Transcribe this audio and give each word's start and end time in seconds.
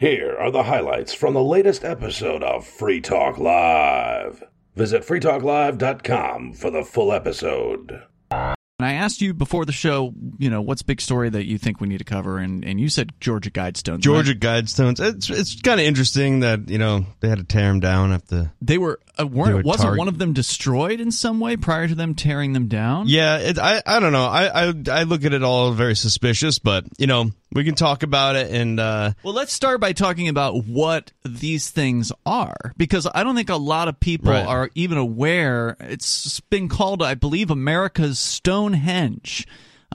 Here 0.00 0.34
are 0.40 0.50
the 0.50 0.62
highlights 0.62 1.12
from 1.12 1.34
the 1.34 1.42
latest 1.42 1.84
episode 1.84 2.42
of 2.42 2.66
Free 2.66 3.02
Talk 3.02 3.36
Live. 3.36 4.42
Visit 4.74 5.02
freetalklive.com 5.02 6.54
for 6.54 6.70
the 6.70 6.84
full 6.84 7.12
episode. 7.12 8.02
And 8.30 8.86
I 8.86 8.94
asked 8.94 9.20
you 9.20 9.34
before 9.34 9.66
the 9.66 9.72
show, 9.72 10.14
you 10.38 10.48
know, 10.48 10.62
what's 10.62 10.80
big 10.80 11.02
story 11.02 11.28
that 11.28 11.44
you 11.44 11.58
think 11.58 11.82
we 11.82 11.86
need 11.86 11.98
to 11.98 12.04
cover, 12.04 12.38
and, 12.38 12.64
and 12.64 12.80
you 12.80 12.88
said 12.88 13.12
Georgia 13.20 13.50
Guidestones. 13.50 13.98
Georgia 13.98 14.32
right? 14.32 14.40
Guidestones. 14.40 15.00
It's 15.00 15.28
it's 15.28 15.60
kind 15.60 15.78
of 15.78 15.84
interesting 15.84 16.40
that 16.40 16.70
you 16.70 16.78
know 16.78 17.04
they 17.20 17.28
had 17.28 17.36
to 17.36 17.44
tear 17.44 17.68
them 17.68 17.80
down 17.80 18.10
after. 18.10 18.52
They 18.62 18.78
were 18.78 19.00
uh, 19.20 19.26
weren't 19.26 19.48
They 19.48 19.54
were 19.56 19.62
wasn't 19.64 19.90
targ- 19.90 19.98
one 19.98 20.08
of 20.08 20.16
them 20.16 20.32
destroyed 20.32 21.00
in 21.00 21.12
some 21.12 21.40
way 21.40 21.58
prior 21.58 21.86
to 21.86 21.94
them 21.94 22.14
tearing 22.14 22.54
them 22.54 22.68
down? 22.68 23.06
Yeah, 23.06 23.36
it, 23.36 23.58
I 23.58 23.82
I 23.84 24.00
don't 24.00 24.12
know. 24.12 24.24
I, 24.24 24.68
I 24.68 24.74
I 24.90 25.02
look 25.02 25.26
at 25.26 25.34
it 25.34 25.42
all 25.42 25.72
very 25.72 25.94
suspicious, 25.94 26.58
but 26.58 26.86
you 26.96 27.06
know 27.06 27.32
we 27.52 27.64
can 27.64 27.74
talk 27.74 28.02
about 28.02 28.36
it 28.36 28.50
and 28.50 28.78
uh, 28.78 29.12
Well, 29.22 29.34
let's 29.34 29.52
start 29.52 29.80
by 29.80 29.92
talking 29.92 30.28
about 30.28 30.64
what 30.64 31.12
these 31.24 31.70
things 31.70 32.12
are, 32.24 32.72
because 32.76 33.08
I 33.14 33.24
don't 33.24 33.34
think 33.34 33.50
a 33.50 33.56
lot 33.56 33.88
of 33.88 33.98
people 34.00 34.32
Right. 34.32 34.46
are 34.46 34.70
even 34.74 34.98
aware. 34.98 35.76
It's 35.80 36.40
been 36.40 36.68
called, 36.68 37.02
I 37.02 37.14
believe, 37.14 37.50
America's 37.50 38.18
Stonehenge, 38.18 39.46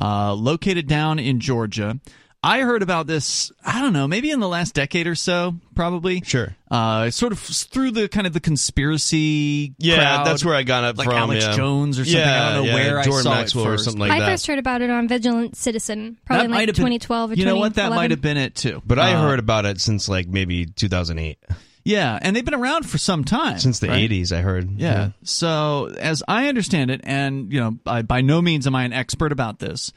uh, 0.02 0.34
located 0.34 0.88
down 0.88 1.20
in 1.20 1.40
Georgia. 1.40 2.00
I 2.46 2.62
heard 2.62 2.82
about 2.84 3.08
this, 3.08 3.52
I 3.66 3.82
don't 3.82 3.94
know, 3.94 4.08
maybe 4.08 4.30
in 4.32 4.40
the 4.40 4.48
last 4.48 4.74
decade 4.76 5.08
or 5.08 5.16
so, 5.16 5.56
probably. 5.76 6.22
Sure. 6.24 6.56
Uh, 6.70 7.10
sort 7.10 7.32
of 7.32 7.40
through 7.40 7.92
the 7.92 8.08
kind 8.08 8.28
of 8.28 8.34
the 8.34 8.40
conspiracy. 8.40 9.74
yeah, 9.78 9.96
crowd, 9.98 10.28
that's 10.28 10.46
where 10.46 10.56
I 10.56 10.64
got 10.64 10.84
it 10.84 10.98
like 10.98 11.08
from. 11.08 11.16
Alex 11.18 11.46
yeah. 11.46 11.56
Jones 11.56 12.00
or 12.00 12.06
something. 12.06 12.20
Yeah, 12.22 12.48
I 12.50 12.54
don't 12.54 12.66
know 12.66 12.70
yeah, 12.70 12.74
where 12.76 13.04
Jordan 13.04 13.20
I 13.20 13.22
saw 13.22 13.36
Maxwell 13.36 13.66
it 13.66 13.70
or 13.70 13.78
something 13.78 14.00
like 14.00 14.12
I 14.12 14.20
that. 14.20 14.26
first 14.28 14.48
heard 14.48 14.60
about 14.60 14.82
it 14.82 14.90
on 14.90 15.08
Vigilant 15.08 15.56
Citizen, 15.56 16.18
probably 16.26 16.48
that 16.48 16.52
like 16.52 16.58
might 16.60 16.70
have 16.70 16.76
been- 16.76 16.86
2012 16.86 17.32
or 17.32 17.34
You 17.36 17.46
know 17.46 17.56
what? 17.58 17.76
That 17.76 17.90
might 17.92 18.12
have 18.12 18.22
been 18.22 18.38
it 18.38 18.56
too. 18.56 18.82
but 18.86 19.00
I 19.00 19.14
Uh, 19.14 19.22
heard 19.22 19.40
about 19.40 19.66
it 19.66 19.82
since 19.82 20.08
like 20.10 20.28
maybe 20.28 20.66
2008, 20.66 21.38
Yeah, 21.84 22.18
and 22.22 22.36
they've 22.36 22.44
been 22.46 22.54
around 22.56 22.84
for 22.90 22.98
some 22.98 23.24
time. 23.24 23.60
since 23.60 23.80
the 23.80 23.88
right? 23.90 24.10
80s. 24.10 24.32
I 24.32 24.42
heard. 24.42 24.80
Yeah. 24.80 25.12
So, 25.24 25.94
as 26.00 26.24
I 26.28 26.48
understand 26.48 26.92
it, 26.92 27.02
and 27.04 27.52
you 27.52 27.60
know, 27.60 27.78
I, 27.86 28.02
by 28.02 28.22
no 28.22 28.42
means 28.42 28.66
am 28.68 28.76
I 28.76 28.84
an 28.84 28.94
expert 28.94 29.32
about 29.32 29.60
this, 29.60 29.92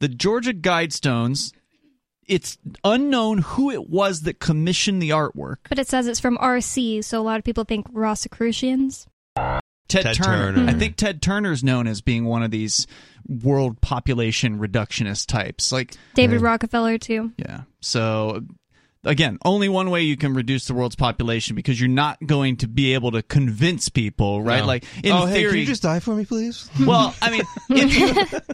the 0.00 0.08
Georgia 0.08 0.52
Guidestones. 0.52 1.52
It's 2.26 2.58
unknown 2.84 3.38
who 3.38 3.70
it 3.70 3.88
was 3.90 4.22
that 4.22 4.38
commissioned 4.38 5.02
the 5.02 5.10
artwork. 5.10 5.56
But 5.68 5.78
it 5.78 5.88
says 5.88 6.06
it's 6.06 6.20
from 6.20 6.38
RC, 6.38 7.04
so 7.04 7.20
a 7.20 7.22
lot 7.22 7.38
of 7.38 7.44
people 7.44 7.64
think 7.64 7.86
Rosicrucians. 7.92 9.06
Ted, 9.36 10.04
Ted 10.04 10.16
Turner. 10.16 10.54
Turner. 10.54 10.70
I 10.70 10.74
think 10.74 10.96
Ted 10.96 11.20
Turner's 11.20 11.62
known 11.62 11.86
as 11.86 12.00
being 12.00 12.24
one 12.24 12.42
of 12.42 12.50
these 12.50 12.86
world 13.28 13.80
population 13.80 14.58
reductionist 14.58 15.26
types. 15.26 15.72
Like, 15.72 15.96
David 16.14 16.40
Rockefeller, 16.40 16.96
too. 16.98 17.32
yeah. 17.36 17.62
So, 17.80 18.42
again, 19.04 19.38
only 19.44 19.68
one 19.68 19.90
way 19.90 20.02
you 20.02 20.16
can 20.16 20.34
reduce 20.34 20.66
the 20.66 20.74
world's 20.74 20.96
population 20.96 21.56
because 21.56 21.80
you're 21.80 21.88
not 21.88 22.18
going 22.26 22.56
to 22.58 22.68
be 22.68 22.94
able 22.94 23.10
to 23.12 23.22
convince 23.22 23.88
people, 23.88 24.42
right? 24.42 24.60
No. 24.60 24.66
Like, 24.66 24.84
in 25.02 25.12
oh, 25.12 25.26
hey, 25.26 25.34
theory, 25.40 25.50
can 25.52 25.58
you 25.60 25.66
just 25.66 25.82
die 25.82 26.00
for 26.00 26.14
me, 26.14 26.24
please? 26.24 26.68
Well, 26.86 27.14
I 27.22 27.30
mean, 27.30 27.42
if 27.70 27.96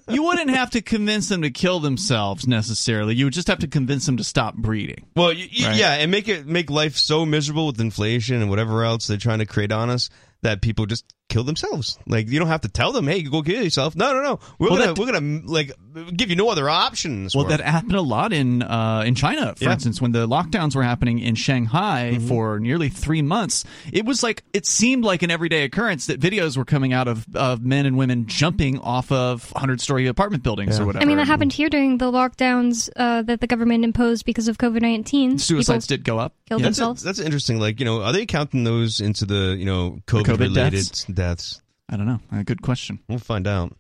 you, 0.09 0.15
you 0.15 0.23
wouldn't 0.23 0.51
have 0.51 0.71
to 0.71 0.83
convince 0.83 1.29
them 1.29 1.43
to 1.43 1.51
kill 1.51 1.81
themselves 1.81 2.47
necessarily. 2.47 3.15
You 3.15 3.27
would 3.27 3.35
just 3.35 3.49
have 3.49 3.59
to 3.61 3.69
convince 3.69 4.07
them 4.07 4.17
to 4.19 4.25
stop 4.25 4.55
breeding. 4.57 5.07
Well, 5.17 5.29
y- 5.29 5.49
y- 5.59 5.67
Right. 5.69 5.77
yeah, 5.77 5.95
and 5.95 6.11
make 6.11 6.29
it 6.29 6.47
make 6.47 6.71
life 6.71 6.97
so 6.97 7.25
miserable 7.27 7.67
with 7.67 7.81
inflation 7.81 8.37
and 8.41 8.49
whatever 8.51 8.85
else 8.85 9.07
they're 9.07 9.17
trying 9.17 9.39
to 9.41 9.47
create 9.47 9.73
on 9.73 9.91
us 9.91 10.09
that 10.43 10.61
people 10.63 10.87
just 10.87 11.05
kill 11.29 11.45
themselves. 11.45 11.99
Like 12.07 12.29
you 12.31 12.39
don't 12.39 12.49
have 12.49 12.63
to 12.63 12.69
tell 12.69 12.91
them, 12.93 13.07
"Hey, 13.07 13.23
go 13.23 13.43
kill 13.43 13.63
yourself." 13.63 13.95
No, 13.95 14.13
no, 14.15 14.23
no. 14.23 14.41
We're 14.59 14.71
Well, 14.71 14.79
gonna 14.79 14.95
that- 14.95 14.99
we're 14.99 15.13
gonna 15.13 15.41
like 15.45 15.73
give 16.17 16.31
you 16.31 16.37
no 16.37 16.49
other 16.49 16.71
options. 16.71 17.35
Well, 17.37 17.45
that 17.47 17.61
happened 17.61 17.97
a 17.97 18.01
lot 18.01 18.33
in 18.33 18.63
uh, 18.63 19.03
in 19.05 19.15
China, 19.15 19.55
for 19.57 19.65
Yeah. 19.65 19.73
instance, 19.73 20.01
when 20.01 20.13
the 20.13 20.27
lockdowns 20.27 20.75
were 20.75 20.83
happening 20.85 21.19
in 21.19 21.35
Shanghai 21.35 22.19
for 22.29 22.59
nearly 22.61 22.89
three 22.89 23.21
months. 23.21 23.65
It 23.93 24.07
was 24.07 24.23
like 24.23 24.43
it 24.55 24.65
seemed 24.65 25.05
like 25.05 25.23
an 25.23 25.31
everyday 25.31 25.65
occurrence 25.65 26.07
that 26.07 26.19
videos 26.21 26.57
were 26.57 26.65
coming 26.65 26.93
out 26.95 27.09
of, 27.09 27.27
of 27.35 27.63
men 27.63 27.85
and 27.85 27.99
women 27.99 28.27
jumping 28.27 28.79
off 28.79 29.13
of 29.13 29.51
hundred 29.55 29.81
story 29.83 30.07
apartment 30.07 30.43
buildings 30.43 30.79
or 30.81 30.87
whatever. 30.87 31.03
I 31.03 31.07
mean, 31.07 31.19
that 31.19 31.27
happened 31.27 31.53
here 31.53 31.69
during 31.69 31.99
the 31.99 32.11
lockdowns 32.11 32.89
uh, 32.97 33.23
that 33.23 33.41
the 33.41 33.47
government 33.47 33.85
imposed 33.85 34.25
because 34.25 34.49
of 34.49 34.57
COVID 34.57 34.81
19. 34.81 35.39
Suicides 35.39 35.87
did 35.87 36.05
go 36.05 36.19
up. 36.19 36.35
killed 36.49 36.61
Yeah. 36.61 36.69
that's 36.69 36.79
themselves. 36.79 37.03
that's 37.03 37.19
interesting. 37.19 37.59
Like 37.61 37.81
you 37.81 37.85
know, 37.85 38.03
are 38.03 38.13
they 38.13 38.25
counting 38.25 38.65
those 38.65 39.01
into 39.01 39.27
the 39.27 39.55
you 39.59 39.65
know 39.67 39.99
COVID, 40.07 40.25
COVID 40.29 40.39
related 40.41 40.71
deaths? 40.73 41.05
deaths? 41.05 41.63
I 41.89 41.97
don't 41.97 42.07
know. 42.07 42.21
Uh, 42.33 42.43
good 42.43 42.63
question. 42.63 42.99
We'll 43.09 43.19
find 43.19 43.47
out. 43.47 43.75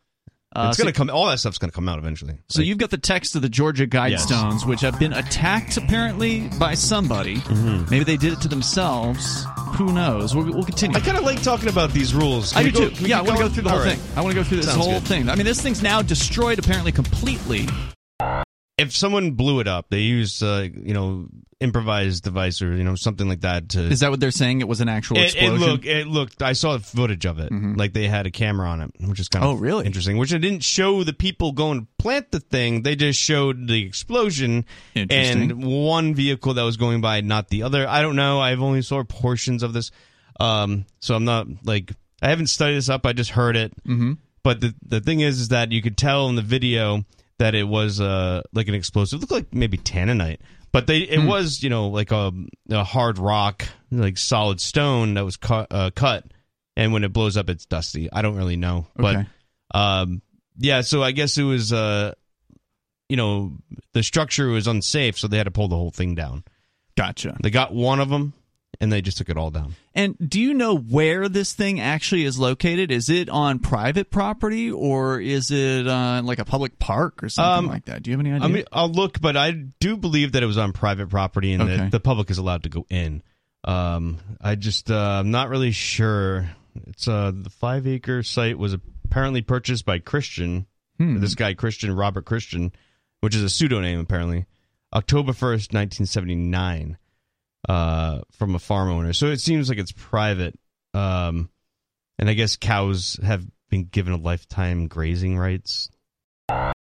Uh, 0.56 0.69
it's 0.69 0.78
so- 0.78 0.84
gonna 0.84 0.94
come. 0.94 1.10
All 1.10 1.26
that 1.26 1.38
stuff's 1.38 1.59
gonna 1.59 1.72
come 1.72 1.91
out 1.91 1.98
eventually. 1.98 2.38
So 2.48 2.62
you've 2.62 2.78
got 2.78 2.88
the 2.88 2.97
text 2.97 3.36
of 3.36 3.42
the 3.42 3.50
Georgia 3.50 3.86
Guidestones, 3.86 4.66
which 4.66 4.81
have 4.81 4.98
been 4.98 5.12
attacked 5.12 5.76
apparently 5.76 6.48
by 6.58 6.72
somebody. 6.72 7.37
Mm-hmm. 7.37 7.91
Maybe 7.91 8.04
they 8.04 8.16
did 8.16 8.32
it 8.32 8.41
to 8.41 8.48
themselves. 8.48 9.44
Who 9.76 9.92
knows? 9.92 10.34
We'll, 10.34 10.47
we'll 10.47 10.62
continue. 10.64 10.97
I 10.97 11.00
kind 11.00 11.19
of 11.19 11.25
like 11.25 11.42
talking 11.42 11.69
about 11.69 11.91
these 11.92 12.14
rules. 12.14 12.56
I 12.56 12.62
do 12.62 12.72
go- 12.72 12.88
too. 12.88 13.04
Yeah, 13.06 13.19
I 13.19 13.22
want 13.22 13.37
to 13.37 13.42
go 13.44 13.50
through 13.50 13.64
the 13.64 13.70
whole 13.70 13.81
right. 13.81 13.98
thing. 13.98 14.16
I 14.19 14.22
want 14.22 14.34
to 14.34 14.41
go 14.41 14.44
through 14.48 14.56
this 14.56 14.66
Sounds 14.66 14.78
whole 14.78 14.94
good. 15.00 15.03
thing. 15.06 15.28
I 15.28 15.34
mean, 15.34 15.44
this 15.44 15.60
thing's 15.60 15.82
now 15.82 16.00
destroyed 16.00 16.58
apparently 16.58 16.92
completely. 16.92 17.66
If 18.78 18.94
someone 18.94 19.32
blew 19.32 19.60
it 19.60 19.66
up, 19.68 19.86
they 19.90 20.00
use 20.00 20.42
uh, 20.42 20.68
you 20.72 20.94
know 20.94 21.26
improvised 21.60 22.22
device 22.22 22.62
or 22.62 22.72
you 22.76 22.84
know 22.84 22.94
something 22.94 23.28
like 23.28 23.40
that 23.40 23.70
to 23.70 23.80
Is 23.80 23.98
that 24.00 24.10
what 24.10 24.20
they're 24.20 24.30
saying? 24.30 24.60
It 24.60 24.68
was 24.68 24.80
an 24.80 24.88
actual 24.88 25.16
It, 25.16 25.34
it 25.34 25.42
explosion. 25.42 25.58
looked. 25.68 25.84
It 25.84 26.06
looked. 26.06 26.42
I 26.42 26.52
saw 26.52 26.78
footage 26.78 27.26
of 27.26 27.40
it. 27.40 27.50
Like 27.52 27.92
they 27.92 28.06
had 28.06 28.26
a 28.26 28.30
camera 28.30 28.68
on 28.68 28.80
it, 28.80 28.90
which 29.00 29.18
is 29.18 29.28
kind 29.28 29.44
of 29.44 29.50
Oh, 29.50 29.54
really? 29.54 29.84
interesting. 29.84 30.16
Which 30.18 30.32
it 30.32 30.38
didn't 30.38 30.62
show 30.62 31.02
the 31.02 31.12
people 31.12 31.50
going 31.52 31.80
to 31.80 31.86
plant 31.98 32.30
the 32.30 32.38
thing. 32.40 32.82
They 32.82 32.94
just 32.94 33.18
showed 33.20 33.66
the 33.66 33.82
explosion 33.84 34.64
and 34.94 35.64
one 35.64 36.14
vehicle 36.14 36.54
that 36.54 36.62
was 36.62 36.76
going 36.76 37.00
by, 37.00 37.20
not 37.22 37.48
the 37.48 37.64
other. 37.64 37.88
I 37.88 38.00
don't 38.02 38.16
know. 38.16 38.40
I've 38.40 38.62
only 38.62 38.82
saw 38.82 39.02
portions 39.02 39.64
of 39.64 39.72
this, 39.72 39.90
um, 40.38 40.86
so 41.00 41.16
I'm 41.16 41.24
not 41.24 41.48
like 41.64 41.90
I 42.22 42.28
haven't 42.28 42.46
studied 42.46 42.76
this 42.76 42.88
up. 42.88 43.04
I 43.06 43.12
just 43.12 43.30
heard 43.30 43.56
it. 43.56 43.72
Mm-hmm. 43.84 44.12
But 44.44 44.60
the 44.60 44.74
the 44.86 45.00
thing 45.00 45.18
is, 45.20 45.40
is 45.40 45.48
that 45.48 45.72
you 45.72 45.82
could 45.82 45.96
tell 45.96 46.28
in 46.28 46.36
the 46.36 46.42
video 46.42 47.04
that 47.38 47.54
it 47.54 47.65
was 47.65 48.00
uh 48.00 48.43
like 48.53 48.69
an 48.69 48.75
explosive. 48.75 49.19
It 49.19 49.21
looked 49.22 49.32
like 49.32 49.54
maybe 49.54 49.78
Tannerite. 49.78 50.38
But 50.71 50.87
they, 50.87 50.99
it 50.99 51.25
was, 51.25 51.62
you 51.62 51.71
know, 51.71 51.88
like 51.88 52.12
a, 52.12 52.31
a 52.69 52.84
hard 52.84 53.19
rock, 53.19 53.65
like 53.91 54.19
solid 54.19 54.60
stone 54.60 55.15
that 55.15 55.25
was 55.25 55.38
cut, 55.38 55.66
uh, 55.71 55.91
cut, 55.94 56.25
and 56.76 56.93
when 56.93 57.04
it 57.04 57.12
blows 57.15 57.38
up, 57.38 57.49
it's 57.49 57.65
dusty. 57.65 58.12
I 58.12 58.21
don't 58.21 58.37
really 58.37 58.56
know, 58.56 58.87
Okay. 59.00 59.26
but 59.72 59.78
um, 59.78 60.21
yeah. 60.59 60.82
So 60.82 61.03
I 61.03 61.12
guess 61.12 61.38
it 61.38 61.44
was, 61.44 61.72
uh, 61.72 62.12
you 63.09 63.16
know, 63.16 63.56
the 63.94 64.03
structure 64.03 64.49
was 64.49 64.66
unsafe, 64.66 65.19
so 65.19 65.26
they 65.26 65.38
had 65.38 65.44
to 65.44 65.50
pull 65.50 65.69
the 65.69 65.76
whole 65.76 65.91
thing 65.91 66.15
down. 66.15 66.44
Gotcha. 66.99 67.38
They 67.43 67.49
got 67.50 67.72
one 67.72 67.99
of 67.99 68.10
them, 68.10 68.34
and 68.80 68.92
they 68.92 69.00
just 69.02 69.18
took 69.18 69.28
it 69.28 69.36
all 69.36 69.50
down. 69.50 69.74
And 69.94 70.16
do 70.18 70.40
you 70.40 70.54
know 70.54 70.76
where 70.76 71.28
this 71.28 71.52
thing 71.52 71.80
actually 71.80 72.24
is 72.24 72.38
located? 72.38 72.90
Is 72.92 73.10
it 73.10 73.28
on 73.28 73.58
private 73.58 74.10
property 74.10 74.70
or 74.70 75.20
is 75.20 75.50
it 75.50 75.86
uh, 75.88 76.22
like 76.24 76.38
a 76.38 76.44
public 76.44 76.78
park 76.78 77.22
or 77.22 77.28
something 77.28 77.64
Um, 77.64 77.66
like 77.66 77.86
that? 77.86 78.02
Do 78.02 78.10
you 78.10 78.16
have 78.16 78.24
any 78.24 78.32
idea? 78.34 78.46
I 78.46 78.50
mean, 78.50 78.64
I'll 78.72 78.88
look, 78.90 79.20
but 79.20 79.36
I 79.36 79.50
do 79.50 79.96
believe 79.96 80.32
that 80.32 80.42
it 80.42 80.46
was 80.46 80.58
on 80.58 80.72
private 80.72 81.08
property 81.08 81.52
and 81.52 81.62
Okay. 81.62 81.76
that 81.76 81.90
the 81.90 82.00
public 82.00 82.30
is 82.30 82.38
allowed 82.38 82.62
to 82.64 82.68
go 82.68 82.86
in. 82.88 83.22
Um, 83.64 84.18
I 84.40 84.54
just, 84.54 84.90
uh, 84.90 84.94
I'm 85.20 85.30
not 85.30 85.48
really 85.48 85.72
sure. 85.72 86.48
It's 86.86 87.08
uh, 87.08 87.32
the 87.34 87.50
five 87.50 87.86
acre 87.86 88.22
site 88.22 88.56
was 88.58 88.72
apparently 89.04 89.42
purchased 89.42 89.84
by 89.84 89.98
Christian, 89.98 90.66
Hmm. 90.98 91.20
this 91.20 91.34
guy 91.34 91.54
Christian 91.54 91.94
Robert 91.94 92.24
Christian, 92.24 92.72
which 93.20 93.34
is 93.34 93.42
a 93.42 93.48
pseudonym 93.50 94.00
apparently, 94.00 94.46
October 94.92 95.32
first, 95.32 95.72
nineteen 95.72 96.06
seventy 96.06 96.34
nine, 96.34 96.96
uh, 97.69 98.20
from 98.32 98.54
a 98.54 98.58
farm 98.58 98.91
owner. 98.91 99.12
So 99.12 99.26
it 99.28 99.41
seems 99.41 99.69
like 99.69 99.78
it's 99.78 99.92
private. 99.92 100.58
Um, 100.94 101.48
and 102.19 102.28
I 102.28 102.34
guess 102.34 102.56
cows 102.56 103.19
have 103.22 103.44
been 103.70 103.84
given 103.84 104.12
a 104.12 104.16
lifetime 104.16 104.88
grazing 104.88 105.38
rights. 105.38 105.88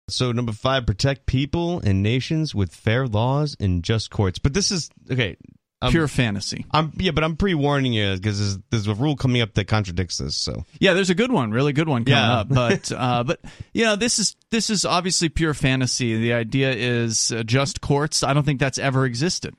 So 0.10 0.32
number 0.32 0.54
five, 0.54 0.86
protect 0.88 1.26
people 1.28 1.80
and 1.82 2.02
nations 2.02 2.56
with 2.56 2.74
fair 2.74 3.08
laws 3.08 3.56
and 3.60 3.84
just 3.84 4.10
courts. 4.10 4.40
But 4.40 4.54
this 4.54 4.72
is 4.72 4.90
okay. 5.12 5.38
I'm, 5.82 5.92
Pure 5.92 6.10
fantasy. 6.10 6.66
I'm 6.72 6.92
yeah, 6.98 7.12
but 7.12 7.24
I'm 7.24 7.38
pre-warning 7.38 7.94
you 7.94 8.14
because 8.16 8.38
there's, 8.38 8.58
there's 8.70 8.88
a 8.88 8.94
rule 9.02 9.16
coming 9.16 9.42
up 9.42 9.54
that 9.54 9.66
contradicts 9.70 10.18
this. 10.18 10.36
So 10.36 10.66
Yeah, 10.80 10.94
there's 10.94 11.10
a 11.10 11.16
good 11.16 11.32
one, 11.32 11.52
really 11.52 11.72
good 11.72 11.88
one 11.88 12.04
coming 12.04 12.18
Yeah. 12.18 12.40
up. 12.40 12.50
But 12.50 12.92
uh, 12.96 13.24
but 13.24 13.40
you 13.72 13.86
know, 13.86 13.96
this 13.96 14.20
is 14.20 14.36
this 14.52 14.70
is 14.70 14.84
obviously 14.84 15.30
pure 15.30 15.54
fantasy. 15.54 16.18
The 16.18 16.34
idea 16.34 16.72
is 16.74 17.32
uh, 17.32 17.44
just 17.44 17.80
courts. 17.80 18.24
I 18.24 18.34
don't 18.34 18.44
think 18.44 18.60
that's 18.60 18.78
ever 18.78 19.06
existed. 19.06 19.56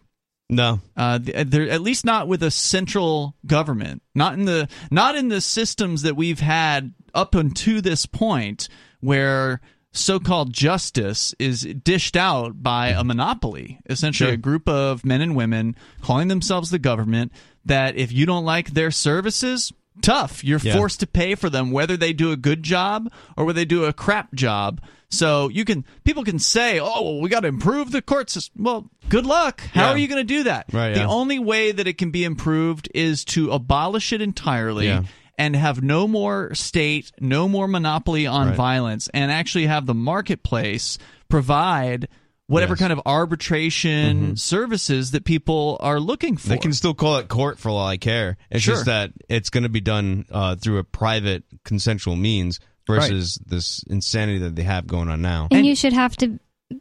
No, 0.51 0.81
Uh, 0.97 1.19
th- 1.19 1.47
there, 1.49 1.69
at 1.71 1.81
least 1.81 2.05
not 2.05 2.29
with 2.29 2.43
a 2.43 2.51
central 2.51 3.37
government. 3.47 4.03
Not 4.15 4.35
in 4.35 4.45
the 4.45 4.69
not 4.91 5.17
in 5.17 5.29
the 5.29 5.41
systems 5.41 6.03
that 6.03 6.17
we've 6.17 6.41
had 6.41 6.93
up 7.15 7.35
until 7.35 7.81
this 7.81 8.05
point, 8.07 8.69
where 9.01 9.61
so-called 9.93 10.53
justice 10.53 11.35
is 11.39 11.63
dished 11.83 12.17
out 12.17 12.63
by 12.63 12.89
a 12.89 13.03
monopoly. 13.03 13.81
Essentially, 13.89 14.29
Sure. 14.29 14.35
a 14.35 14.37
group 14.37 14.69
of 14.69 15.05
men 15.05 15.21
and 15.21 15.35
women 15.35 15.75
calling 16.03 16.29
themselves 16.29 16.71
the 16.71 16.79
government. 16.79 17.33
That 17.65 17.97
if 17.97 18.13
you 18.13 18.27
don't 18.27 18.45
like 18.45 18.71
their 18.75 18.91
services. 18.91 19.73
Tough. 20.03 20.43
You're 20.43 20.61
Yeah. 20.63 20.77
forced 20.77 21.01
to 21.01 21.07
pay 21.07 21.35
for 21.35 21.51
them, 21.51 21.73
whether 21.73 21.95
they 21.95 22.15
do 22.15 22.33
a 22.33 22.37
good 22.37 22.63
job 22.63 23.13
or 23.37 23.45
whether 23.45 23.57
they 23.59 23.65
do 23.67 23.85
a 23.85 23.93
crap 23.93 24.33
job. 24.35 24.81
So 25.11 25.49
you 25.49 25.65
can 25.65 25.85
people 26.05 26.23
can 26.25 26.39
say, 26.39 26.79
"Oh, 26.81 27.03
well, 27.03 27.21
we 27.21 27.29
got 27.29 27.41
to 27.41 27.49
improve 27.49 27.91
the 27.91 28.01
court 28.03 28.31
system." 28.31 28.63
Well, 28.63 28.91
good 29.09 29.27
luck. 29.27 29.61
How 29.73 29.87
Yeah. 29.87 29.91
are 29.93 29.99
you 29.99 30.07
going 30.09 30.25
to 30.25 30.35
do 30.35 30.45
that? 30.45 30.67
Right, 30.73 30.95
the 30.95 31.01
yeah. 31.01 31.07
only 31.09 31.39
way 31.39 31.73
that 31.73 31.87
it 31.89 31.99
can 31.99 32.11
be 32.11 32.23
improved 32.25 32.89
is 32.95 33.25
to 33.27 33.51
abolish 33.51 34.13
it 34.13 34.21
entirely 34.23 34.87
Yeah. 34.87 35.03
and 35.37 35.57
have 35.57 35.83
no 35.83 36.07
more 36.07 36.55
state, 36.55 37.11
no 37.21 37.49
more 37.49 37.67
monopoly 37.67 38.27
on 38.27 38.49
Right. 38.49 38.57
violence, 38.57 39.09
and 39.13 39.33
actually 39.33 39.67
have 39.67 39.87
the 39.87 39.95
marketplace 39.95 40.97
provide 41.29 42.07
whatever 42.47 42.73
Yes. 42.73 42.79
Mm-hmm. 42.79 42.83
kind 42.85 42.93
of 42.93 43.01
arbitration 43.07 44.37
services 44.37 45.13
that 45.13 45.25
people 45.25 45.77
are 45.81 46.01
looking 46.01 46.37
for. 46.37 46.49
They 46.49 46.59
can 46.59 46.73
still 46.73 46.95
call 46.95 47.17
it 47.19 47.29
court 47.29 47.59
for 47.59 47.69
all 47.71 47.87
I 47.87 47.97
care. 47.97 48.37
It's 48.51 48.65
Sure. 48.65 48.75
just 48.75 48.87
that 48.87 49.13
it's 49.29 49.51
going 49.51 49.63
to 49.63 49.69
be 49.69 49.81
done 49.81 50.25
uh, 50.31 50.57
through 50.57 50.79
a 50.79 50.85
private 50.85 51.45
consensual 51.65 52.17
means 52.17 52.59
versus 52.87 53.39
this 53.47 53.83
insanity 53.85 54.39
that 54.39 54.57
they 54.57 54.63
have 54.63 54.87
going 54.87 55.09
on 55.09 55.23
now. 55.23 55.49
And, 55.51 55.59
And- 55.59 55.67
you 55.67 55.75
should 55.75 55.93
have 55.93 56.17
to 56.19 56.39